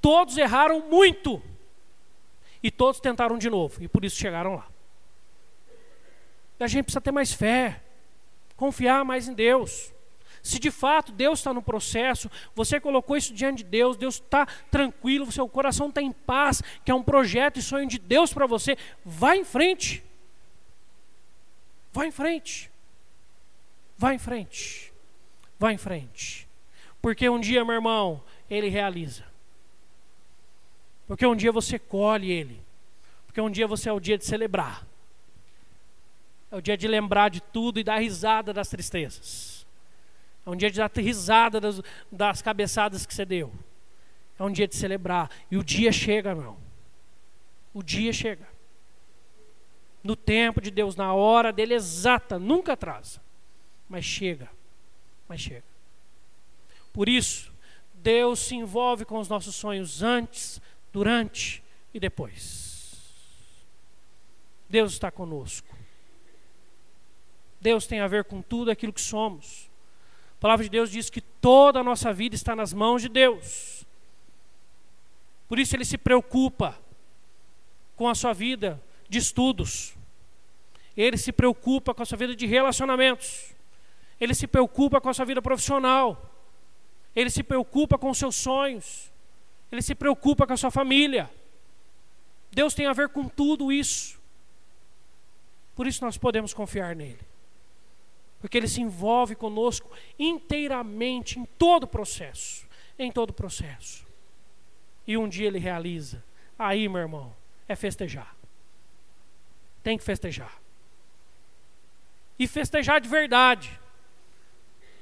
Todos 0.00 0.36
erraram 0.36 0.88
muito. 0.88 1.42
E 2.62 2.70
todos 2.70 3.00
tentaram 3.00 3.38
de 3.38 3.48
novo. 3.48 3.82
E 3.82 3.88
por 3.88 4.04
isso 4.04 4.16
chegaram 4.16 4.56
lá. 4.56 4.68
A 6.60 6.66
gente 6.66 6.84
precisa 6.84 7.00
ter 7.00 7.12
mais 7.12 7.32
fé. 7.32 7.82
Confiar 8.56 9.04
mais 9.04 9.28
em 9.28 9.34
Deus. 9.34 9.92
Se 10.42 10.58
de 10.58 10.70
fato 10.70 11.12
Deus 11.12 11.40
está 11.40 11.52
no 11.52 11.62
processo, 11.62 12.30
você 12.54 12.80
colocou 12.80 13.16
isso 13.16 13.34
diante 13.34 13.58
de 13.58 13.64
Deus, 13.64 13.96
Deus 13.96 14.14
está 14.14 14.46
tranquilo, 14.70 15.30
seu 15.30 15.48
coração 15.48 15.88
está 15.88 16.00
em 16.00 16.12
paz, 16.12 16.62
que 16.84 16.90
é 16.90 16.94
um 16.94 17.02
projeto 17.02 17.58
e 17.58 17.62
sonho 17.62 17.86
de 17.86 17.98
Deus 17.98 18.32
para 18.32 18.46
você, 18.46 18.76
vá 19.04 19.36
em 19.36 19.44
frente. 19.44 20.02
Vá 21.92 22.06
em 22.06 22.10
frente. 22.10 22.70
Vá 23.96 24.14
em 24.14 24.18
frente. 24.18 24.92
Vá 25.58 25.72
em 25.72 25.78
frente. 25.78 26.48
Porque 27.02 27.28
um 27.28 27.40
dia, 27.40 27.64
meu 27.64 27.74
irmão, 27.74 28.22
ele 28.48 28.68
realiza. 28.68 29.27
Porque 31.08 31.26
um 31.26 31.34
dia 31.34 31.50
você 31.50 31.78
colhe 31.78 32.30
ele. 32.30 32.62
Porque 33.26 33.40
um 33.40 33.50
dia 33.50 33.66
você 33.66 33.88
é 33.88 33.92
o 33.92 33.98
dia 33.98 34.18
de 34.18 34.26
celebrar. 34.26 34.86
É 36.50 36.56
o 36.56 36.60
dia 36.60 36.76
de 36.76 36.86
lembrar 36.86 37.30
de 37.30 37.40
tudo 37.40 37.80
e 37.80 37.84
dar 37.84 37.98
risada 37.98 38.52
das 38.52 38.68
tristezas. 38.68 39.66
É 40.44 40.50
um 40.50 40.56
dia 40.56 40.70
de 40.70 40.76
dar 40.76 40.90
risada 40.94 41.58
das, 41.58 41.80
das 42.12 42.42
cabeçadas 42.42 43.06
que 43.06 43.14
você 43.14 43.24
deu. 43.24 43.50
É 44.38 44.42
um 44.42 44.52
dia 44.52 44.68
de 44.68 44.76
celebrar. 44.76 45.30
E 45.50 45.56
o 45.56 45.64
dia 45.64 45.90
chega, 45.90 46.34
meu. 46.34 46.58
O 47.72 47.82
dia 47.82 48.12
chega. 48.12 48.46
No 50.04 50.14
tempo 50.14 50.60
de 50.60 50.70
Deus, 50.70 50.94
na 50.94 51.12
hora 51.14 51.52
dele 51.52 51.74
exata, 51.74 52.38
nunca 52.38 52.74
atrasa. 52.74 53.20
Mas 53.88 54.04
chega. 54.04 54.48
Mas 55.26 55.40
chega. 55.40 55.64
Por 56.92 57.08
isso, 57.08 57.52
Deus 57.94 58.38
se 58.40 58.54
envolve 58.54 59.04
com 59.04 59.18
os 59.18 59.28
nossos 59.28 59.54
sonhos 59.54 60.02
antes, 60.02 60.60
durante 60.92 61.62
e 61.92 62.00
depois. 62.00 62.68
Deus 64.68 64.92
está 64.92 65.10
conosco. 65.10 65.76
Deus 67.60 67.86
tem 67.86 68.00
a 68.00 68.06
ver 68.06 68.24
com 68.24 68.40
tudo 68.40 68.70
aquilo 68.70 68.92
que 68.92 69.00
somos. 69.00 69.68
A 70.36 70.40
palavra 70.40 70.64
de 70.64 70.70
Deus 70.70 70.90
diz 70.90 71.10
que 71.10 71.20
toda 71.20 71.80
a 71.80 71.84
nossa 71.84 72.12
vida 72.12 72.34
está 72.34 72.54
nas 72.54 72.72
mãos 72.72 73.02
de 73.02 73.08
Deus. 73.08 73.84
Por 75.48 75.58
isso 75.58 75.74
ele 75.74 75.84
se 75.84 75.98
preocupa 75.98 76.78
com 77.96 78.08
a 78.08 78.14
sua 78.14 78.32
vida 78.32 78.80
de 79.08 79.18
estudos. 79.18 79.96
Ele 80.96 81.16
se 81.16 81.32
preocupa 81.32 81.94
com 81.94 82.02
a 82.02 82.06
sua 82.06 82.18
vida 82.18 82.36
de 82.36 82.46
relacionamentos. 82.46 83.52
Ele 84.20 84.34
se 84.34 84.46
preocupa 84.46 85.00
com 85.00 85.08
a 85.08 85.14
sua 85.14 85.24
vida 85.24 85.40
profissional. 85.40 86.34
Ele 87.16 87.30
se 87.30 87.42
preocupa 87.42 87.96
com 87.96 88.10
os 88.10 88.18
seus 88.18 88.36
sonhos. 88.36 89.10
Ele 89.70 89.82
se 89.82 89.94
preocupa 89.94 90.46
com 90.46 90.52
a 90.52 90.56
sua 90.56 90.70
família. 90.70 91.30
Deus 92.50 92.74
tem 92.74 92.86
a 92.86 92.92
ver 92.92 93.08
com 93.10 93.28
tudo 93.28 93.70
isso. 93.70 94.18
Por 95.74 95.86
isso 95.86 96.04
nós 96.04 96.16
podemos 96.16 96.54
confiar 96.54 96.96
nele 96.96 97.28
porque 98.40 98.56
ele 98.56 98.68
se 98.68 98.80
envolve 98.80 99.34
conosco 99.34 99.90
inteiramente 100.18 101.38
em 101.38 101.44
todo 101.44 101.84
o 101.84 101.88
processo, 101.88 102.66
em 102.98 103.10
todo 103.10 103.30
o 103.30 103.34
processo. 103.34 104.06
E 105.06 105.16
um 105.16 105.28
dia 105.28 105.48
ele 105.48 105.58
realiza. 105.58 106.22
Aí, 106.58 106.88
meu 106.88 107.00
irmão, 107.00 107.34
é 107.66 107.74
festejar. 107.74 108.36
Tem 109.82 109.98
que 109.98 110.04
festejar. 110.04 110.56
E 112.38 112.46
festejar 112.46 113.00
de 113.00 113.08
verdade. 113.08 113.78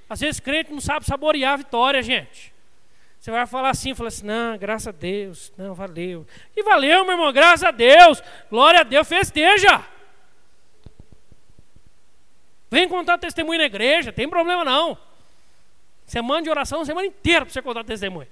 Às 0.08 0.20
vezes 0.20 0.40
crente 0.40 0.72
não 0.72 0.80
sabe 0.80 1.04
saborear 1.04 1.54
a 1.54 1.56
vitória, 1.56 2.02
gente. 2.02 2.54
Você 3.26 3.32
vai 3.32 3.44
falar 3.44 3.70
assim, 3.70 3.92
fala 3.92 4.06
assim, 4.06 4.24
não, 4.24 4.56
graças 4.56 4.86
a 4.86 4.92
Deus, 4.92 5.52
não, 5.58 5.74
valeu. 5.74 6.24
E 6.54 6.62
valeu, 6.62 7.02
meu 7.02 7.14
irmão, 7.14 7.32
graças 7.32 7.64
a 7.64 7.72
Deus, 7.72 8.22
glória 8.48 8.82
a 8.82 8.84
Deus, 8.84 9.08
festeja. 9.08 9.84
Vem 12.70 12.88
contar 12.88 13.18
testemunho 13.18 13.58
na 13.58 13.64
igreja, 13.64 14.12
tem 14.12 14.28
problema 14.28 14.64
não. 14.64 14.96
Semana 16.06 16.40
de 16.40 16.50
oração, 16.50 16.84
semana 16.84 17.08
inteira 17.08 17.44
para 17.44 17.52
você 17.52 17.60
contar 17.60 17.82
testemunho. 17.82 18.28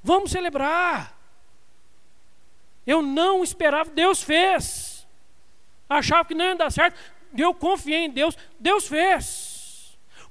Vamos 0.00 0.30
celebrar. 0.30 1.18
Eu 2.86 3.02
não 3.02 3.42
esperava, 3.42 3.90
Deus 3.90 4.22
fez. 4.22 5.04
Achava 5.88 6.28
que 6.28 6.34
não 6.34 6.44
ia 6.44 6.54
dar 6.54 6.70
certo, 6.70 6.96
eu 7.36 7.52
confiei 7.52 8.04
em 8.04 8.10
Deus, 8.10 8.38
Deus 8.60 8.86
fez. 8.86 9.59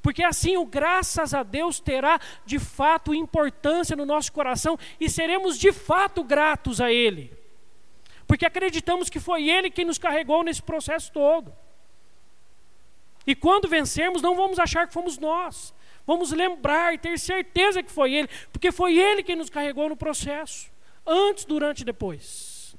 Porque 0.01 0.23
assim 0.23 0.57
o 0.57 0.65
graças 0.65 1.33
a 1.33 1.43
Deus 1.43 1.79
terá 1.79 2.19
de 2.45 2.57
fato 2.57 3.13
importância 3.13 3.95
no 3.95 4.05
nosso 4.05 4.31
coração 4.31 4.77
e 4.99 5.09
seremos 5.09 5.57
de 5.57 5.71
fato 5.71 6.23
gratos 6.23 6.79
a 6.79 6.91
Ele. 6.91 7.31
Porque 8.25 8.45
acreditamos 8.45 9.09
que 9.09 9.19
foi 9.19 9.49
Ele 9.49 9.69
quem 9.69 9.85
nos 9.85 9.97
carregou 9.97 10.43
nesse 10.43 10.62
processo 10.62 11.12
todo. 11.12 11.53
E 13.25 13.35
quando 13.35 13.67
vencermos, 13.67 14.21
não 14.21 14.35
vamos 14.35 14.57
achar 14.57 14.88
que 14.88 14.93
fomos 14.93 15.17
nós. 15.17 15.73
Vamos 16.05 16.31
lembrar 16.31 16.93
e 16.93 16.97
ter 16.97 17.19
certeza 17.19 17.83
que 17.83 17.91
foi 17.91 18.13
Ele, 18.13 18.29
porque 18.51 18.71
foi 18.71 18.97
Ele 18.97 19.21
quem 19.21 19.35
nos 19.35 19.49
carregou 19.49 19.89
no 19.89 19.95
processo, 19.95 20.71
antes, 21.05 21.45
durante 21.45 21.81
e 21.81 21.85
depois. 21.85 22.75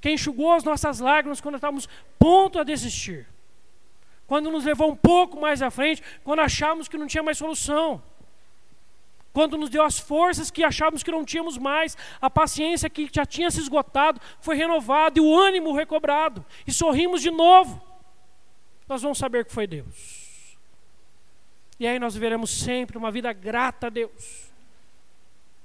Quem 0.00 0.14
enxugou 0.14 0.52
as 0.52 0.64
nossas 0.64 0.98
lágrimas 0.98 1.40
quando 1.40 1.54
estávamos 1.54 1.88
ponto 2.18 2.58
a 2.58 2.64
desistir. 2.64 3.28
Quando 4.26 4.50
nos 4.50 4.64
levou 4.64 4.90
um 4.90 4.96
pouco 4.96 5.40
mais 5.40 5.62
à 5.62 5.70
frente, 5.70 6.02
quando 6.24 6.40
achávamos 6.40 6.88
que 6.88 6.96
não 6.96 7.06
tinha 7.06 7.22
mais 7.22 7.38
solução. 7.38 8.02
Quando 9.32 9.56
nos 9.56 9.70
deu 9.70 9.82
as 9.82 9.98
forças 9.98 10.50
que 10.50 10.62
achávamos 10.62 11.02
que 11.02 11.10
não 11.10 11.24
tínhamos 11.24 11.56
mais, 11.56 11.96
a 12.20 12.28
paciência 12.28 12.90
que 12.90 13.08
já 13.10 13.24
tinha 13.24 13.50
se 13.50 13.60
esgotado 13.60 14.20
foi 14.40 14.56
renovada 14.56 15.18
e 15.18 15.22
o 15.22 15.34
ânimo 15.38 15.72
recobrado. 15.74 16.44
E 16.66 16.72
sorrimos 16.72 17.22
de 17.22 17.30
novo. 17.30 17.82
Nós 18.86 19.00
vamos 19.00 19.18
saber 19.18 19.44
que 19.44 19.52
foi 19.52 19.66
Deus. 19.66 20.58
E 21.80 21.86
aí 21.86 21.98
nós 21.98 22.14
viveremos 22.14 22.50
sempre 22.50 22.98
uma 22.98 23.10
vida 23.10 23.32
grata 23.32 23.86
a 23.86 23.90
Deus. 23.90 24.50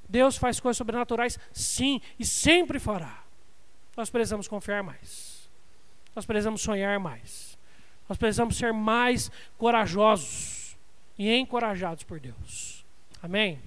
Deus 0.08 0.38
faz 0.38 0.60
coisas 0.60 0.78
sobrenaturais, 0.78 1.38
sim, 1.52 2.02
e 2.18 2.26
sempre 2.26 2.80
fará. 2.80 3.24
Nós 3.98 4.10
precisamos 4.10 4.48
confiar 4.48 4.82
mais. 4.82 5.50
Nós 6.16 6.26
precisamos 6.26 6.62
sonhar 6.62 6.98
mais. 7.00 7.57
Nós 8.08 8.18
precisamos 8.18 8.58
ser 8.58 8.72
mais 8.72 9.30
corajosos 9.58 10.78
e 11.18 11.34
encorajados 11.34 12.04
por 12.04 12.20
Deus. 12.20 12.86
Amém? 13.22 13.60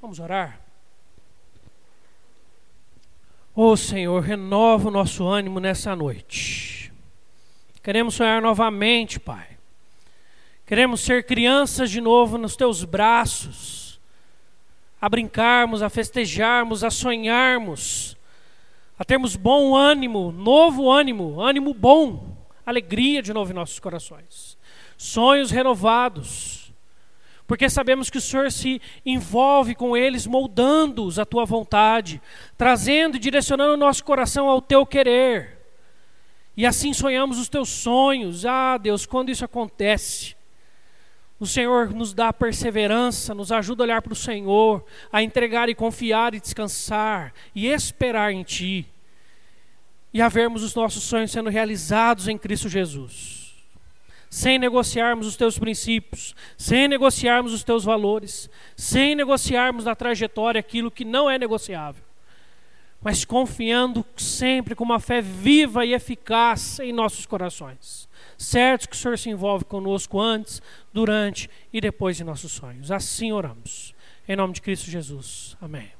Vamos 0.00 0.18
orar? 0.18 0.60
Ô 3.54 3.70
oh, 3.70 3.76
Senhor, 3.76 4.20
renova 4.22 4.88
o 4.88 4.92
nosso 4.92 5.26
ânimo 5.26 5.60
nessa 5.60 5.94
noite. 5.94 6.92
Queremos 7.82 8.14
sonhar 8.14 8.40
novamente, 8.40 9.18
Pai. 9.18 9.58
Queremos 10.64 11.00
ser 11.00 11.24
crianças 11.24 11.90
de 11.90 12.00
novo 12.00 12.38
nos 12.38 12.54
teus 12.54 12.84
braços, 12.84 14.00
a 15.00 15.08
brincarmos, 15.08 15.82
a 15.82 15.90
festejarmos, 15.90 16.84
a 16.84 16.90
sonharmos, 16.90 18.16
a 18.96 19.04
termos 19.04 19.34
bom 19.34 19.74
ânimo, 19.74 20.30
novo 20.30 20.88
ânimo, 20.90 21.40
ânimo 21.40 21.74
bom, 21.74 22.29
alegria 22.64 23.22
de 23.22 23.32
novo 23.32 23.50
em 23.50 23.54
nossos 23.54 23.78
corações, 23.78 24.58
sonhos 24.96 25.50
renovados, 25.50 26.72
porque 27.50 27.68
sabemos 27.68 28.08
que 28.08 28.18
o 28.18 28.20
Senhor 28.20 28.52
se 28.52 28.80
envolve 29.04 29.74
com 29.74 29.96
eles, 29.96 30.24
moldando-os 30.24 31.18
à 31.18 31.24
tua 31.24 31.44
vontade, 31.44 32.22
trazendo 32.56 33.16
e 33.16 33.18
direcionando 33.18 33.74
o 33.74 33.76
nosso 33.76 34.04
coração 34.04 34.48
ao 34.48 34.62
teu 34.62 34.86
querer. 34.86 35.58
E 36.56 36.64
assim 36.64 36.92
sonhamos 36.92 37.40
os 37.40 37.48
teus 37.48 37.68
sonhos. 37.68 38.46
Ah, 38.46 38.78
Deus, 38.78 39.04
quando 39.04 39.30
isso 39.30 39.44
acontece, 39.44 40.36
o 41.40 41.46
Senhor 41.46 41.90
nos 41.90 42.12
dá 42.12 42.32
perseverança, 42.32 43.34
nos 43.34 43.50
ajuda 43.50 43.82
a 43.82 43.86
olhar 43.86 44.02
para 44.02 44.12
o 44.12 44.16
Senhor, 44.16 44.84
a 45.10 45.22
entregar 45.22 45.68
e 45.68 45.74
confiar 45.74 46.34
e 46.34 46.40
descansar 46.40 47.32
e 47.54 47.66
esperar 47.66 48.30
em 48.30 48.44
Ti. 48.44 48.86
E 50.12 50.20
a 50.20 50.28
vermos 50.28 50.62
os 50.62 50.74
nossos 50.74 51.02
sonhos 51.02 51.30
sendo 51.30 51.50
realizados 51.50 52.28
em 52.28 52.36
Cristo 52.36 52.68
Jesus. 52.68 53.54
Sem 54.28 54.58
negociarmos 54.58 55.26
os 55.26 55.36
teus 55.36 55.58
princípios, 55.58 56.34
sem 56.56 56.86
negociarmos 56.86 57.52
os 57.52 57.64
teus 57.64 57.84
valores, 57.84 58.48
sem 58.76 59.14
negociarmos 59.14 59.84
na 59.84 59.94
trajetória 59.94 60.58
aquilo 60.58 60.90
que 60.90 61.04
não 61.04 61.28
é 61.28 61.36
negociável, 61.36 62.04
mas 63.02 63.24
confiando 63.24 64.04
sempre 64.16 64.74
com 64.74 64.84
uma 64.84 65.00
fé 65.00 65.20
viva 65.20 65.84
e 65.84 65.94
eficaz 65.94 66.78
em 66.78 66.92
nossos 66.92 67.26
corações 67.26 68.08
certos 68.40 68.86
que 68.86 68.96
o 68.96 68.98
Senhor 68.98 69.18
se 69.18 69.28
envolve 69.28 69.64
conosco 69.64 70.18
antes, 70.18 70.62
durante 70.92 71.48
e 71.72 71.80
depois 71.80 72.16
de 72.16 72.24
nossos 72.24 72.52
sonhos. 72.52 72.90
Assim 72.90 73.32
oramos. 73.32 73.94
Em 74.26 74.34
nome 74.34 74.54
de 74.54 74.62
Cristo 74.62 74.90
Jesus. 74.90 75.56
Amém. 75.60 75.99